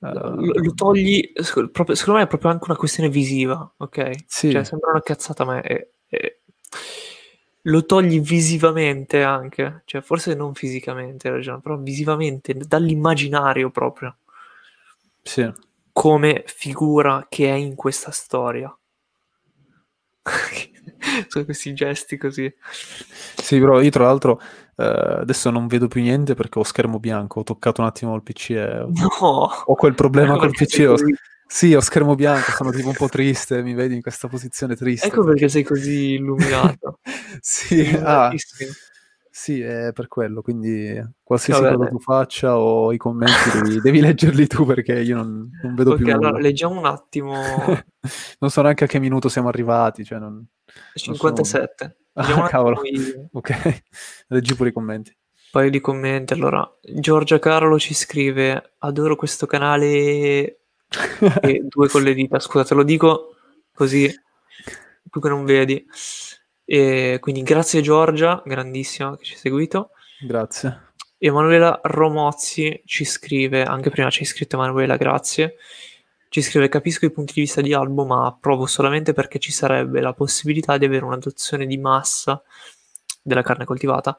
[0.00, 1.32] lo, eh, lo togli,
[1.72, 4.24] proprio- secondo me è proprio anche una questione visiva, ok?
[4.26, 4.50] Sì.
[4.50, 6.36] Cioè, sembra una cazzata, ma è, è-
[7.62, 14.16] lo togli visivamente anche, cioè forse non fisicamente, ragione, però visivamente, dall'immaginario proprio,
[15.22, 15.50] sì.
[15.92, 18.74] come figura che è in questa storia.
[21.28, 22.52] Sono questi gesti così.
[23.36, 24.40] Sì, però io tra l'altro
[24.78, 28.22] eh, adesso non vedo più niente perché ho schermo bianco, ho toccato un attimo il
[28.22, 28.88] PC e ho,
[29.20, 29.50] No!
[29.66, 30.86] ho quel problema Ecco col PC.
[30.88, 30.96] ho-
[31.50, 35.06] Sì, ho schermo bianco, sono tipo un po' triste, mi vedi in questa posizione triste.
[35.06, 36.98] Ecco perché sei così illuminato.
[37.40, 38.32] Sì, ah,
[39.30, 44.00] sì, è per quello, quindi qualsiasi Vabbè, cosa tu faccia o i commenti devi, devi
[44.00, 46.28] leggerli tu perché io non, non vedo Ok, più nulla.
[46.28, 47.30] allora leggiamo un attimo.
[48.40, 50.44] non so neanche a che minuto siamo arrivati, cioè non...
[50.94, 51.84] 57.
[51.84, 52.80] Ah, Vediamo attimo cavolo.
[52.84, 53.82] i- Ok,
[54.28, 55.10] leggi pure i commenti.
[55.10, 56.32] un paio di commenti.
[56.32, 60.58] Allora, Giorgia Carlo ci scrive: Adoro questo canale.
[61.40, 62.38] E due con le dita.
[62.38, 63.34] Scusa, te lo dico
[63.74, 64.12] così
[65.10, 65.86] tu che non vedi.
[66.64, 69.90] E quindi grazie Giorgia, grandissima che ci ha seguito.
[70.20, 70.86] Grazie.
[71.20, 75.56] Emanuela Romozzi ci scrive, anche prima ci ha scritto Emanuela, grazie.
[76.28, 80.00] Ci scrive: Capisco i punti di vista di Albo, ma approvo solamente perché ci sarebbe
[80.00, 82.42] la possibilità di avere un'adozione di massa
[83.22, 84.18] della carne coltivata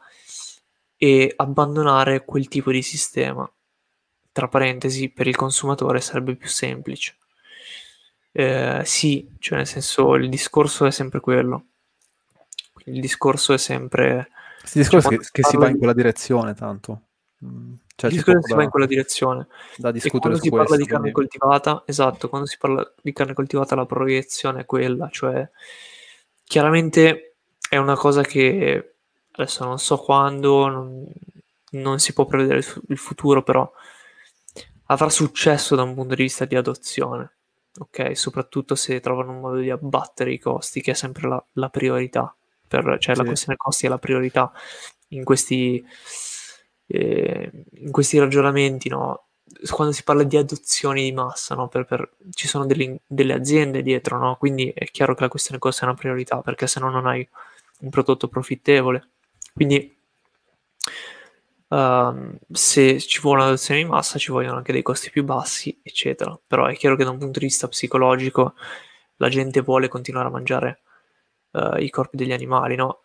[0.98, 3.50] e abbandonare quel tipo di sistema.
[4.32, 7.18] Tra parentesi, per il consumatore sarebbe più semplice.
[8.32, 11.66] Eh, sì, cioè nel senso il discorso è sempre quello.
[12.74, 14.30] Quindi il discorso è sempre
[14.60, 17.02] Questi discorsi quando che, si che si parla va in quella direzione, tanto.
[17.44, 19.48] Mm, Cioè, il discorso si va in quella direzione.
[19.78, 20.84] da E discutere quando su si parla questo.
[20.86, 25.10] di carne quindi- coltivata, esatto, quando si parla di carne coltivata la proiezione è quella,
[25.12, 25.48] cioè
[26.44, 27.36] chiaramente
[27.70, 28.94] è una cosa che
[29.32, 31.06] adesso non so quando, non,
[31.72, 33.70] non si può prevedere il fu- il futuro, però
[34.88, 37.32] avrà successo da un punto di vista di adozione,
[37.80, 38.18] ok?
[38.18, 42.34] Soprattutto se trovano un modo di abbattere i costi, che è sempre la, la priorità,
[42.68, 43.28] per, cioè la Sì.
[43.28, 44.52] questione costi è la priorità
[45.10, 45.86] in questi,
[46.90, 49.26] eh, in questi ragionamenti, no?
[49.72, 51.68] Quando si parla di adozioni di massa, no?
[51.68, 54.36] Per- per- ci sono delle, delle aziende dietro, no?
[54.38, 57.28] Quindi è chiaro che la questione costi è una priorità, perché se no non hai
[57.82, 59.10] un prodotto profittevole.
[59.54, 59.96] Quindi
[61.70, 66.38] ehm, se ci vuole un'adozione di massa ci vogliono anche dei costi più bassi, eccetera.
[66.46, 68.54] Però è chiaro che da un punto di vista psicologico
[69.18, 70.82] la gente vuole continuare a mangiare
[71.52, 73.04] eh, i corpi degli animali, no?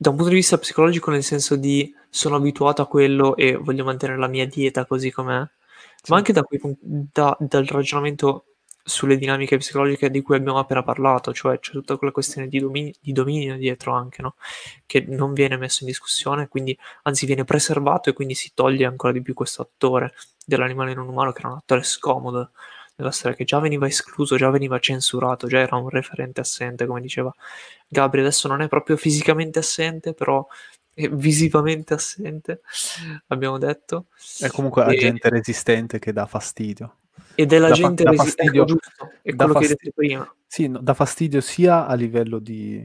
[0.00, 3.84] Da un punto di vista psicologico, nel senso di sono abituato a quello e voglio
[3.84, 5.42] mantenere la mia dieta così com'è,
[6.02, 6.12] Sì.
[6.12, 8.44] ma anche da quei da- dal ragionamento
[8.84, 12.94] sulle dinamiche psicologiche di cui abbiamo appena parlato, cioè c'è tutta quella questione di, domini-
[13.00, 14.36] di dominio dietro anche, no?
[14.86, 19.12] Che non viene messo in discussione, quindi anzi viene preservato e quindi si toglie ancora
[19.12, 20.14] di più questo attore
[20.46, 22.52] dell'animale non umano che era un attore scomodo
[22.98, 27.00] nella storia che già veniva escluso, già veniva censurato, già era un referente assente, come
[27.00, 27.32] diceva
[27.86, 30.44] Gabri, adesso non è proprio fisicamente assente, però
[30.92, 32.60] è visivamente assente,
[33.28, 34.06] abbiamo detto.
[34.40, 36.96] È comunque E- agente resistente che dà fastidio.
[37.36, 39.90] Ed è la fa- gente dà resi- fastidio- ecco, giusto, è quello che hai detto
[39.94, 40.34] prima.
[40.44, 42.84] Sì, no, dà fastidio sia a livello di,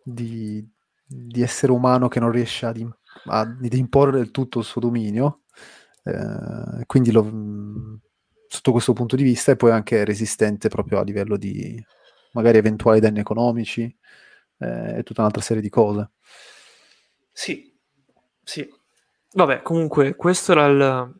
[0.00, 0.64] di,
[1.04, 5.40] di essere umano che non riesce ad, im- ad imporre del tutto il suo dominio,
[6.04, 8.00] eh, quindi lo- mh,
[8.52, 11.80] sotto questo punto di vista è poi anche resistente proprio a livello di
[12.32, 13.82] magari eventuali danni economici
[14.58, 16.10] eh, e tutta un'altra serie di cose.
[17.30, 17.72] Sì,
[18.42, 18.68] sì.
[19.34, 21.14] Vabbè, comunque, questo era il,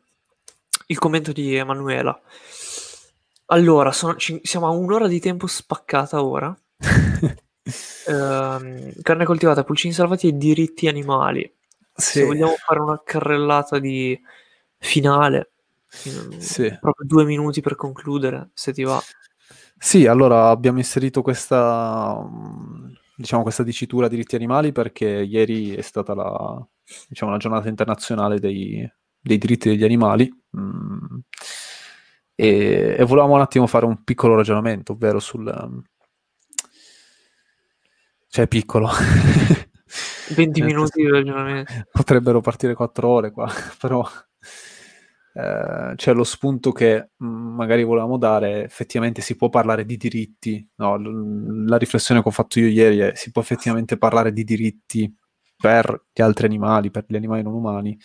[0.87, 2.19] il commento di Emanuela.
[3.45, 6.55] Allora, sono- ci- siamo a un'ora di tempo spaccata ora.
[8.07, 11.41] Ehm, carne coltivata, pulcini salvati e diritti animali.
[11.93, 12.19] sì.
[12.19, 14.19] se vogliamo fare una carrellata di
[14.79, 15.51] finale,
[15.91, 16.77] sì.
[16.79, 19.01] proprio due minuti per concludere, se ti va.
[19.77, 22.23] Sì, allora abbiamo inserito questa,
[23.15, 26.67] diciamo, questa dicitura diritti animali perché ieri è stata la,
[27.07, 28.87] diciamo, la giornata internazionale dei,
[29.19, 31.17] dei diritti degli animali mm,
[32.35, 35.83] e, e, volevamo un attimo fare un piccolo ragionamento, ovvero sul...
[38.29, 38.89] cioè piccolo.
[40.35, 41.71] 20 minuti di ragionamento.
[41.91, 44.07] Potrebbero partire 4 ore qua, però
[45.33, 50.67] eh, c'è lo spunto che mm, magari volevamo dare, effettivamente si può parlare di diritti,
[50.75, 54.43] no, l- la riflessione che ho fatto io ieri è si può effettivamente parlare di
[54.43, 55.13] diritti
[55.55, 57.97] per gli altri animali, per gli animali non umani,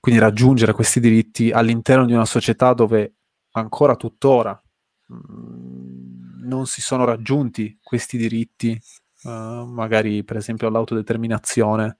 [0.00, 3.14] quindi raggiungere questi diritti all'interno di una società dove
[3.52, 4.60] ancora tuttora
[5.06, 8.78] mh, mm, non si sono raggiunti questi diritti,
[9.24, 11.96] uh, magari per esempio all'autodeterminazione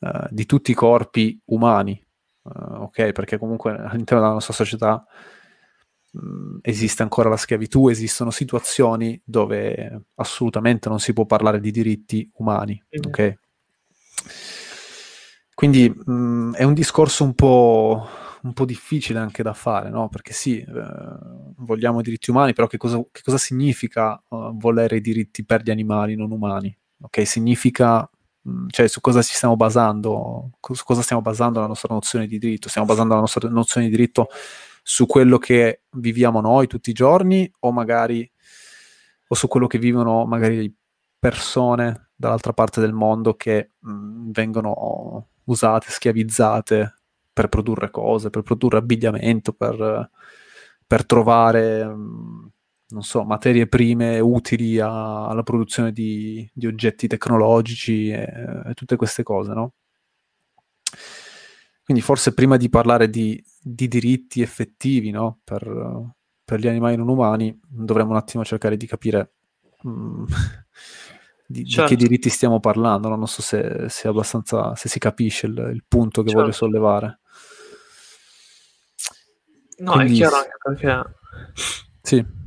[0.00, 2.02] uh, di tutti i corpi umani,
[2.42, 3.12] uh, ok?
[3.12, 5.04] Perché comunque all'interno della nostra società
[6.12, 11.70] mh, mm, esiste ancora la schiavitù, esistono situazioni dove assolutamente non si può parlare di
[11.70, 13.08] diritti umani, mm.
[13.08, 13.38] ok?
[15.54, 18.06] Quindi mh, mm, è un discorso un po',
[18.42, 20.08] un po', difficile anche da fare, no?
[20.08, 20.66] Perché sì, eh,
[21.56, 25.62] vogliamo i diritti umani, però che cosa, che cosa significa uh, volere i diritti per
[25.62, 26.74] gli animali non umani?
[27.02, 28.08] Ok, significa
[28.68, 32.68] cioè su cosa ci stiamo basando, su cosa stiamo basando la nostra nozione di diritto?
[32.68, 34.28] Stiamo basando la nostra nozione di diritto
[34.82, 38.28] su quello che viviamo noi tutti i giorni o magari
[39.28, 40.74] o su quello che vivono magari
[41.18, 46.94] persone dall'altra parte del mondo che mh, mm, vengono usate, schiavizzate
[47.32, 50.10] per produrre cose, per produrre abbigliamento, per,
[50.86, 52.46] per trovare mh, mm,
[52.90, 58.96] non so, materie prime utili a, alla produzione di, di, oggetti tecnologici e, e, tutte
[58.96, 59.72] queste cose, no?
[61.84, 65.40] Quindi forse prima di parlare di, di diritti effettivi no?
[65.42, 66.12] per,
[66.44, 69.32] per, gli animali non umani dovremmo un attimo cercare di capire
[69.86, 70.68] mm, di, certo.
[71.46, 71.94] di, che certo.
[71.94, 73.16] diritti stiamo parlando, no?
[73.16, 76.42] non so se, se, abbastanza, se si capisce il, il punto che certo.
[76.42, 77.20] voglio sollevare.
[79.78, 81.14] No, Quindi, è chiaro anche perché...
[82.02, 82.38] Sì.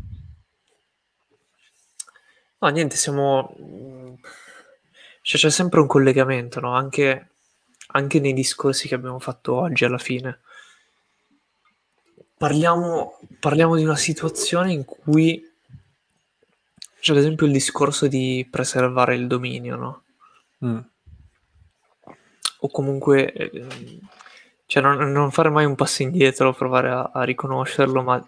[2.64, 3.53] No, niente, siamo...
[5.22, 6.74] Cioè, c'è sempre un collegamento, no?
[6.74, 7.32] Anche,
[7.88, 10.39] anche nei discorsi che abbiamo fatto oggi alla fine.
[12.38, 15.45] Parliamo, parliamo di una situazione in cui
[17.01, 20.03] c'è ad esempio il discorso di preservare il dominio, no?
[20.66, 20.80] Mm.
[22.59, 23.99] O comunque, eh,
[24.68, 28.26] cioè non, non, fare mai un passo indietro, provare a, a riconoscerlo, ma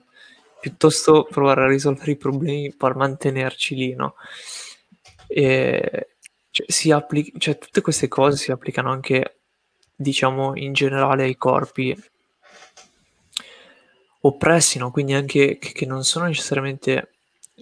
[0.66, 4.16] piuttosto provare a risolvere i problemi per mantenerci lì, no?
[5.28, 6.08] E,
[6.50, 9.42] cioè, si applica, cioè, tutte queste cose si applicano anche,
[9.96, 11.96] diciamo, in generale ai corpi
[14.22, 14.90] oppressi, no?
[14.90, 17.12] Quindi anche che, che non sono necessariamente,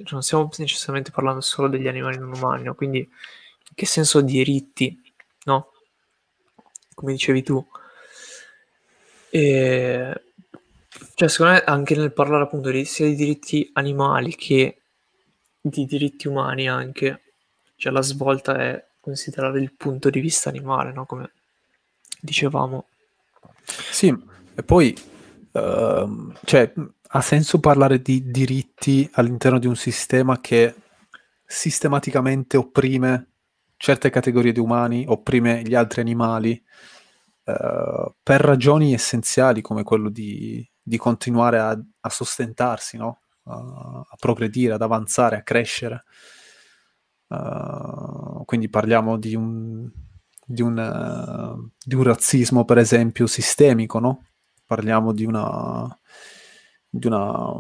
[0.10, 2.74] non stiamo necessariamente parlando solo degli animali non umani, no?
[2.74, 4.98] Quindi in che senso diritti,
[5.44, 5.74] no?
[6.96, 7.68] Come dicevi tu.
[9.30, 10.22] E
[11.14, 14.82] cioè, secondo me anche nel parlare appunto di, sia di diritti animali che
[15.60, 17.22] di diritti umani anche,
[17.76, 21.06] cioè la svolta è considerare il punto di vista animale, no?
[21.06, 21.32] Come
[22.20, 22.88] dicevamo.
[23.66, 24.16] Sì,
[24.56, 24.96] e poi
[25.52, 26.74] uh, cioè,
[27.08, 30.74] ha senso parlare di diritti all'interno di un sistema che
[31.46, 33.28] sistematicamente opprime
[33.78, 36.62] certe categorie di umani, opprime gli altri animali,
[37.46, 43.22] uh, per ragioni essenziali come quello di di continuare a, a sostentarsi, no?
[43.46, 46.04] a, a, progredire, ad avanzare, a crescere.
[47.28, 49.90] Uh, quindi parliamo di un,
[50.46, 54.26] di, un, uh, di un, razzismo, per esempio, sistemico, no?
[54.66, 55.98] Parliamo di una,
[56.90, 57.54] di una,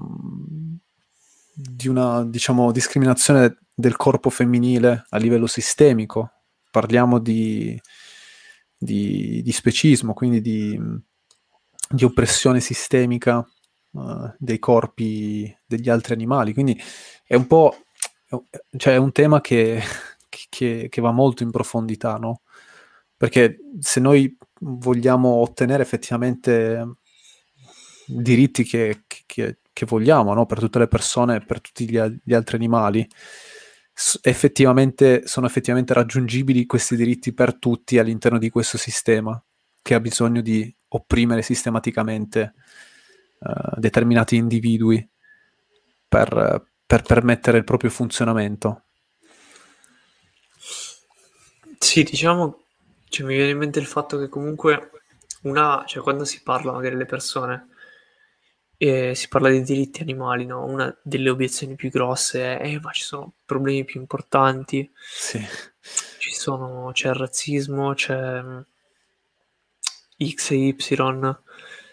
[1.55, 6.31] di una diciamo, discriminazione del corpo femminile a livello sistemico.
[6.69, 7.79] Parliamo di,
[8.77, 10.79] di, di specismo, quindi di
[11.93, 13.47] di oppressione sistemica
[13.91, 16.51] uh, dei corpi degli altri animali.
[16.53, 16.81] Quindi
[17.23, 17.83] è un po',
[18.77, 19.79] cioè è un tema che,
[20.49, 22.41] che, che va molto in profondità, no?
[23.15, 26.95] Perché se noi vogliamo ottenere effettivamente
[28.07, 30.45] diritti che, che, che vogliamo no?
[30.45, 33.07] per tutte le persone, per tutti gli, gli altri animali,
[34.21, 39.41] effettivamente, sono effettivamente raggiungibili questi diritti per tutti all'interno di questo sistema
[39.81, 42.53] che ha bisogno di opprimere sistematicamente
[43.39, 45.07] uh, determinati individui
[46.07, 48.83] per, per permettere il proprio funzionamento.
[51.79, 52.63] Sì, diciamo
[53.09, 54.89] Cioè, mi viene in mente il fatto che comunque
[55.43, 57.67] una, cioè quando si parla magari le persone
[58.75, 60.65] e si parla di diritti animali, no?
[60.65, 64.91] Una delle obiezioni più grosse è eh, ma ci sono problemi più importanti.
[64.95, 65.39] Sì.
[66.17, 68.41] Ci sono, c'è il razzismo, c'è
[70.31, 70.75] X e Y.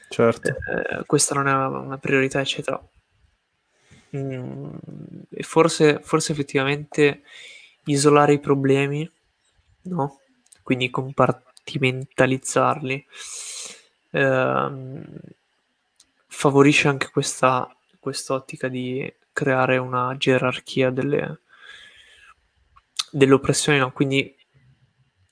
[0.09, 0.49] Certo.
[0.49, 2.81] Eh, questa non è una priorità, eccetera.
[4.16, 4.70] Mm,
[5.31, 7.22] e forse, forse effettivamente
[7.85, 9.11] isolare i problemi,
[9.83, 10.20] no?
[10.62, 13.07] Quindi compartimentalizzarli,
[14.11, 15.05] ehm,
[16.26, 21.41] favorisce anche questa quest'ottica di creare una gerarchia delle,
[23.33, 23.93] oppressioni, no?
[23.93, 24.35] Quindi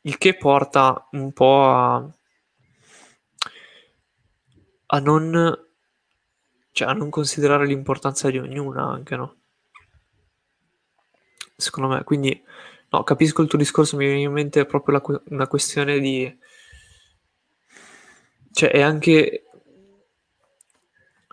[0.02, 2.08] il che porta un po' a,
[4.90, 5.66] a non
[6.72, 9.36] cioè a non considerare l'importanza di ognuna anche, no?
[11.56, 12.40] Secondo me, quindi
[12.90, 16.38] no, capisco il tuo discorso, mi viene in mente proprio la, una questione di
[18.52, 19.44] cioè è anche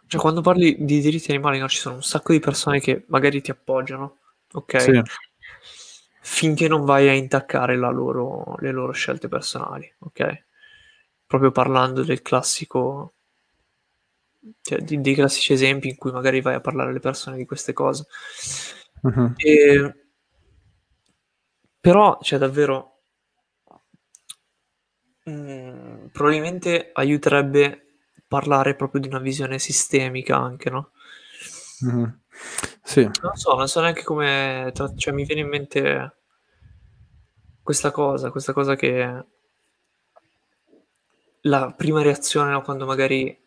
[0.07, 3.41] cioè quando parli di diritti animali, no, ci sono un sacco di persone che magari
[3.41, 4.17] ti appoggiano,
[4.53, 4.81] ok?
[4.81, 5.01] Sì.
[6.21, 10.43] Finché non vai a intaccare loro, le loro scelte personali, ok?
[11.25, 13.14] Proprio parlando del classico
[14.61, 17.73] cioè, di, dei classici esempi in cui magari vai a parlare alle persone di queste
[17.73, 18.05] cose.
[19.01, 19.33] Uh-huh.
[19.35, 19.95] E,
[21.79, 23.01] però, cioè, davvero,
[25.23, 27.81] mh, mm, probabilmente aiuterebbe
[28.27, 30.91] parlare proprio di una visione sistemica anche, no?
[31.85, 32.05] Mm-hmm.
[32.83, 33.03] Sì.
[33.21, 34.71] Non so, non so neanche come...
[34.95, 36.17] Cioè, mi viene in mente
[37.61, 39.25] questa cosa, questa cosa che...
[41.41, 43.44] La prima reazione, no, quando magari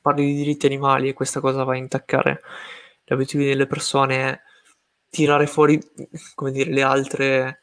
[0.00, 2.40] parli di diritti animali e questa cosa va a intaccare
[3.04, 4.42] le abitudini delle persone
[5.10, 5.80] tirare fuori,
[6.34, 7.60] come dire, le altre...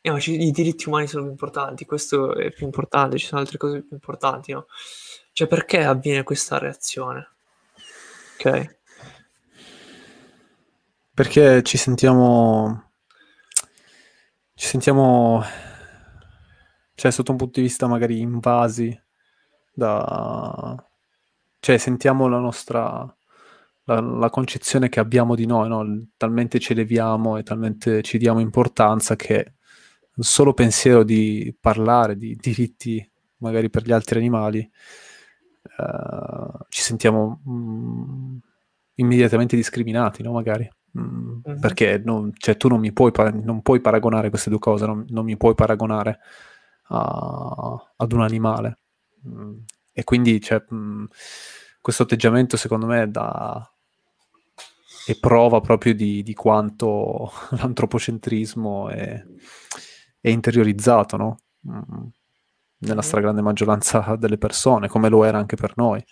[0.00, 3.56] Eh, ma i diritti umani sono più importanti, questo è più importante, ci sono altre
[3.56, 4.66] cose più importanti, no?
[5.32, 7.30] Cioè, perché avviene questa reazione?
[8.34, 8.76] Ok?
[11.14, 12.90] Perché ci sentiamo...
[14.54, 15.42] Ci sentiamo...
[16.94, 19.00] Cioè, sotto un punto di vista magari invasi
[19.72, 20.86] da...
[21.64, 23.16] Cioè, sentiamo la nostra...
[23.86, 25.84] La, la concezione che abbiamo di noi, no?
[26.16, 29.52] talmente ci eleviamo e talmente ci diamo importanza che
[30.14, 33.06] il solo pensiero di parlare di diritti
[33.38, 34.70] magari per gli altri animali
[35.78, 38.38] uh, ci sentiamo mh,
[38.94, 40.32] immediatamente discriminati, no?
[40.32, 40.68] Magari.
[40.92, 41.60] Mh, mm-hmm.
[41.60, 43.12] Perché non, cioè, tu non, mi puoi,
[43.42, 46.20] non puoi paragonare queste due cose, non, non mi puoi paragonare
[46.88, 48.78] a, ad un animale.
[49.22, 49.52] Mh,
[49.94, 50.62] e quindi cioè,
[51.80, 53.66] questo atteggiamento secondo me da,
[55.06, 59.24] è prova proprio di, di quanto l'antropocentrismo è,
[60.20, 61.38] è interiorizzato, no?
[62.78, 66.04] nella stragrande maggioranza delle persone, come lo era anche per noi.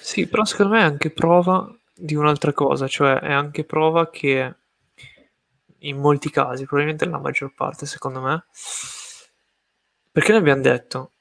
[0.00, 4.54] Sì, però secondo me è anche prova di un'altra cosa, cioè è anche prova che
[5.82, 8.44] in molti casi, probabilmente nella maggior parte, secondo me,
[10.10, 11.12] perché noi abbiamo detto,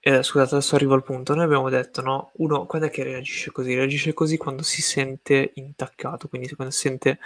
[0.00, 3.52] eh, scusate, adesso arrivo al punto, noi abbiamo detto, no, uno, quando è che reagisce
[3.52, 3.74] così?
[3.74, 7.18] Reagisce così quando si sente intaccato, quindi quando si sente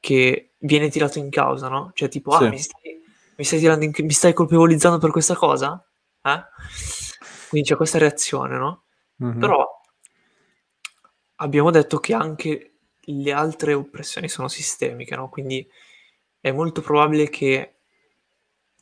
[0.00, 1.92] che viene tirato in causa, no?
[1.94, 2.44] Cioè tipo, ah, sì.
[2.44, 3.02] ah, mi stai
[3.36, 3.92] mi stai, tirando in...
[3.96, 5.84] mi stai colpevolizzando per questa cosa?
[6.22, 6.42] Eh?
[7.48, 8.84] Quindi c'è questa reazione, no?
[9.22, 9.40] Mm-hmm.
[9.40, 9.80] Però
[11.36, 15.28] abbiamo detto che anche le altre oppressioni sono sistemiche, no?
[15.28, 15.66] Quindi
[16.40, 17.80] è molto probabile che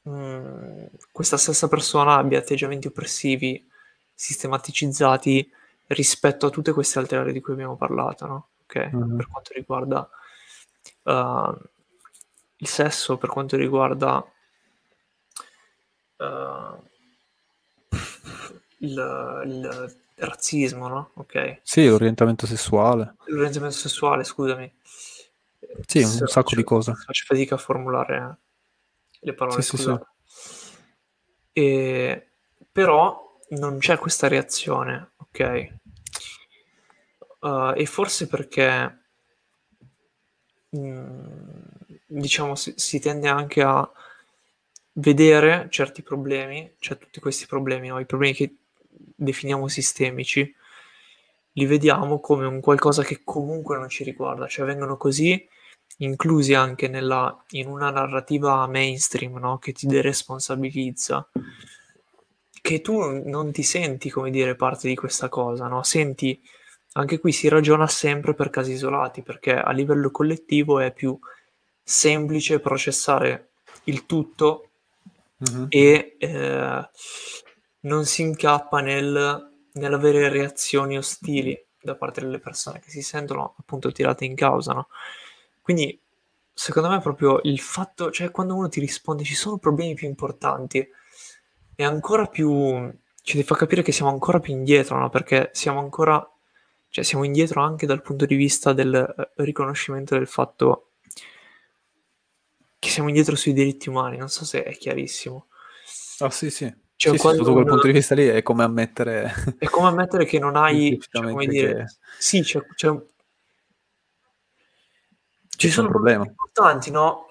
[0.03, 3.69] mh, mm, questa stessa persona abbia atteggiamenti oppressivi
[4.15, 5.51] sistematicizzati
[5.89, 8.49] rispetto a tutte queste altre aree di cui abbiamo parlato, no?
[8.65, 9.17] Ok, mm-hmm.
[9.17, 10.09] per quanto riguarda
[11.05, 11.59] uh,
[12.57, 14.25] il sesso, per quanto riguarda
[16.19, 16.83] uh,
[18.79, 21.11] il, il, razzismo, no?
[21.15, 21.61] Ok.
[21.63, 23.17] Sì, l'orientamento sessuale.
[23.25, 24.73] L'orientamento sessuale, scusami.
[25.87, 26.95] Sì, un Se sacco faccio, di cose.
[26.95, 28.39] Faccio fatica a formulare
[29.21, 29.99] le parole, sì, sì, sì.
[31.53, 32.29] E,
[32.71, 35.79] però non c'è questa reazione, ok?
[37.41, 39.01] Uh, e forse perché
[40.71, 41.63] mh, mm,
[42.07, 43.91] diciamo si, si, tende anche a
[44.95, 47.99] vedere certi problemi, cioè tutti questi problemi, no?
[47.99, 48.57] i problemi che
[48.93, 50.55] definiamo sistemici,
[51.53, 55.49] li vediamo come un qualcosa che comunque non ci riguarda, cioè vengono così
[56.01, 59.59] inclusi anche nella, in una narrativa mainstream no?
[59.59, 61.29] che ti deresponsabilizza,
[62.63, 62.99] che tu
[63.29, 65.83] non ti senti, come dire, parte di questa cosa, no?
[65.83, 66.41] senti,
[66.93, 71.19] anche qui si ragiona sempre per casi isolati, perché a livello collettivo è più
[71.83, 73.51] semplice processare
[73.85, 74.65] il tutto
[75.41, 75.67] Mhm.
[75.71, 76.91] e eh,
[77.81, 83.91] non si incappa nel, nell'avere reazioni ostili da parte delle persone che si sentono appunto
[83.91, 84.89] tirate in causa, no?
[85.71, 86.01] Quindi
[86.53, 90.85] secondo me proprio il fatto, cioè quando uno ti risponde ci sono problemi più importanti,
[91.77, 92.93] è ancora più,
[93.23, 95.11] ci ti fa capire che siamo ancora più indietro, no?
[95.11, 96.29] Perché siamo ancora,
[96.89, 100.89] cioè siamo indietro anche dal punto di vista del eh, riconoscimento del fatto
[102.81, 105.47] che siamo indietro sui diritti umani, non so se è chiarissimo.
[106.19, 106.65] Ah, sì, sì.
[106.97, 109.87] Cioè, Sì, sì, sotto quel un- punto di vista lì è come ammettere È come
[109.87, 111.85] ammettere che non hai, cioè, come dire, che
[112.19, 113.07] sì, c'è un-
[115.61, 117.27] ci sono problemi importanti, no?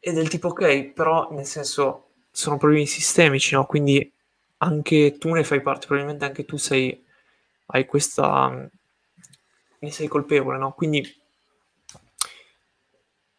[0.00, 3.66] E del tipo, ok, però nel senso sono problemi sistemici, no?
[3.66, 4.10] Quindi
[4.58, 7.04] anche tu ne fai parte, probabilmente anche tu sei,
[7.66, 8.48] hai questa,
[9.78, 10.72] ne sei colpevole, no?
[10.72, 11.06] Quindi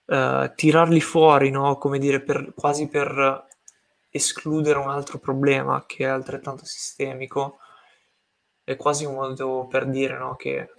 [0.05, 1.79] eh, tirarli fuori, no?
[1.79, 3.47] Come dire, per, quasi per
[4.11, 7.57] escludere un altro problema che è altrettanto sistemico,
[8.63, 10.35] è quasi un modo per dire, no?
[10.35, 10.69] Che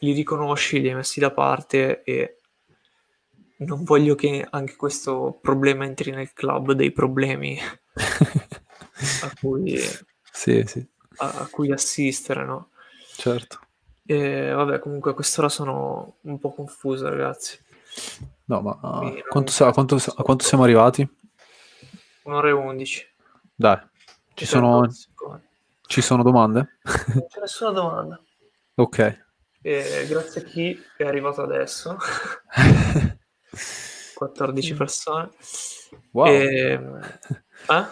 [0.00, 2.36] li riconosci, li hai messi da parte e
[3.66, 9.78] non voglio che anche questo problema entri nel club dei problemi a cui,
[10.32, 10.86] Sì, sì,
[11.16, 12.70] a, a cui assistere, no?
[13.16, 13.58] certo.
[14.04, 17.58] E vabbè, comunque a quest'ora sono un po' confuso, ragazzi.
[18.46, 21.08] No, ma Quindi non- quanto, sa- a quanto, a quanto siamo arrivati?
[22.24, 23.06] Un'ora e undici.
[23.54, 23.78] Dai,
[24.34, 24.88] ci sono,
[25.86, 26.78] ci sono domande?
[27.14, 28.20] Non c'è nessuna domanda.
[28.74, 29.24] Ok.
[29.60, 31.96] E grazie a chi è arrivato adesso.
[34.28, 35.30] 14 persone.
[36.12, 36.26] Wow.
[36.26, 36.72] E,
[37.68, 37.84] eh?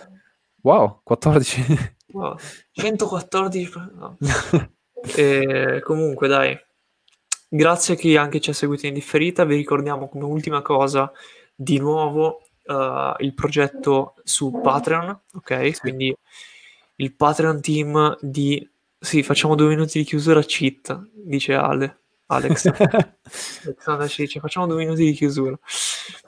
[0.62, 1.96] Wow, 14.
[2.12, 2.36] Wow,
[2.72, 4.16] 114 per- no.
[5.16, 6.54] E comunque dai,
[7.48, 9.44] grazie a chi anche ci ha seguito in differita.
[9.44, 11.10] Vi ricordiamo come ultima cosa
[11.54, 15.80] di nuovo eh, il progetto su Patreon, ok?
[15.80, 16.14] Quindi
[16.96, 18.68] il Patreon team di...
[18.98, 21.99] Sì, facciamo due minuti di chiusura cheat, dice Ale.
[22.30, 22.70] Alex.
[23.64, 25.58] Alexander ci dice facciamo due minuti di chiusura.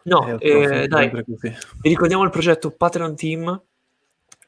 [0.04, 1.54] No, eh, dai, sempre così.
[1.80, 3.62] vi ricordiamo il progetto Patreon Team,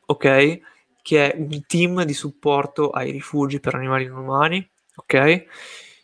[0.07, 0.59] ok?
[1.03, 5.45] Che è il team di supporto ai rifugi per animali non umani, ok?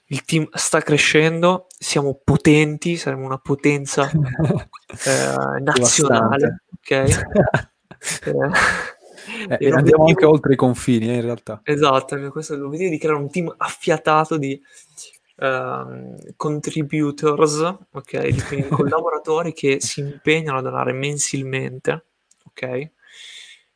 [0.07, 7.69] Il team sta crescendo, siamo potenti, saremo una potenza eh, nazionale, ok?
[8.25, 8.99] Eh,
[9.49, 11.61] Eh, e andiamo anche oltre i confini, eh, in realtà.
[11.63, 14.61] Esatto, questo è l'obiettivo di creare un team affiatato di
[15.41, 18.27] ehm, contributors, ok?
[18.29, 22.05] Di quindi collaboratori che si impegnano a donare mensilmente,
[22.45, 22.91] ok?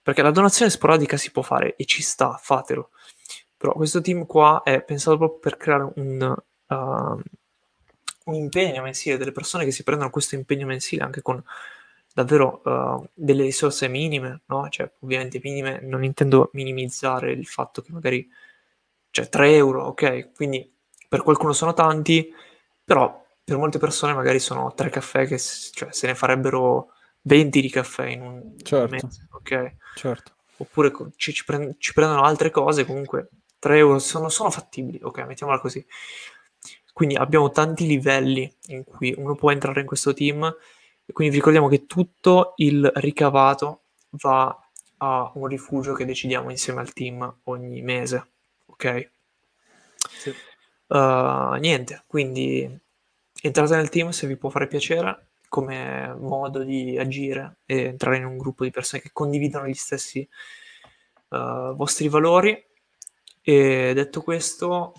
[0.02, 2.90] Perché la donazione sporadica si può fare e ci sta, fatelo.
[3.56, 6.36] Però questo team qua è pensato proprio per creare un,
[6.68, 7.22] ehm,
[8.24, 11.42] un impegno mensile, delle persone che si prendono questo impegno mensile anche con
[12.12, 14.68] davvero eh, delle risorse minime, no?
[14.68, 18.28] Cioè, ovviamente minime, non intendo minimizzare il fatto che magari,
[19.10, 20.32] cioè 3 euro, ok?
[20.34, 20.73] Quindi
[21.14, 22.34] per qualcuno sono tanti,
[22.82, 26.88] però per molte persone magari sono tre caffè che cioè, se ne farebbero
[27.22, 28.92] 20 di caffè in un Certo.
[28.92, 29.74] mese, ok?
[29.94, 30.32] Certo.
[30.56, 33.28] Oppure ci, ci prend- ci prendono altre cose, comunque
[33.60, 35.18] 3 euro sono, sono fattibili, ok?
[35.20, 35.86] Mettiamola così.
[36.92, 40.44] Quindi abbiamo tanti livelli in cui uno può entrare in questo team
[41.06, 43.82] e quindi vi ricordiamo che tutto il ricavato
[44.22, 44.58] va
[44.96, 48.26] a un rifugio che decidiamo insieme al team ogni mese,
[48.66, 49.10] ok?
[50.18, 50.34] Sì.
[50.86, 52.80] Uh, niente, quindi
[53.42, 58.24] entrate nel team se vi può fare piacere come modo di agire e entrare in
[58.24, 60.26] un gruppo di persone che condividono gli stessi
[61.28, 62.60] uh, vostri valori.
[63.40, 64.92] E detto questo,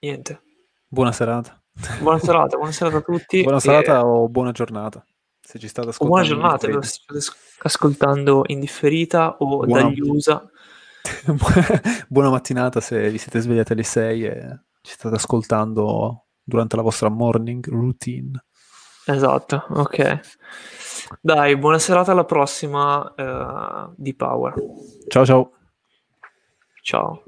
[0.00, 0.42] niente.
[0.86, 1.60] Buona serata.
[2.00, 3.42] Buona serata, buona serata a tutti.
[3.42, 5.04] Buona e- serata o buona giornata.
[5.40, 6.14] Se ci state o ascoltando.
[6.14, 6.86] buona in giornata, differita.
[6.88, 10.48] state as- ascoltando in differita o Buona- dagli USA.
[12.08, 17.08] buona mattinata se vi siete svegliati alle 6 e ci state ascoltando durante la vostra
[17.08, 18.44] morning routine.
[19.06, 20.20] Esatto, ok.
[21.20, 24.54] Dai, buona serata alla prossima eh, di Power.
[25.08, 25.52] Ciao ciao.
[26.82, 27.22] Ciao.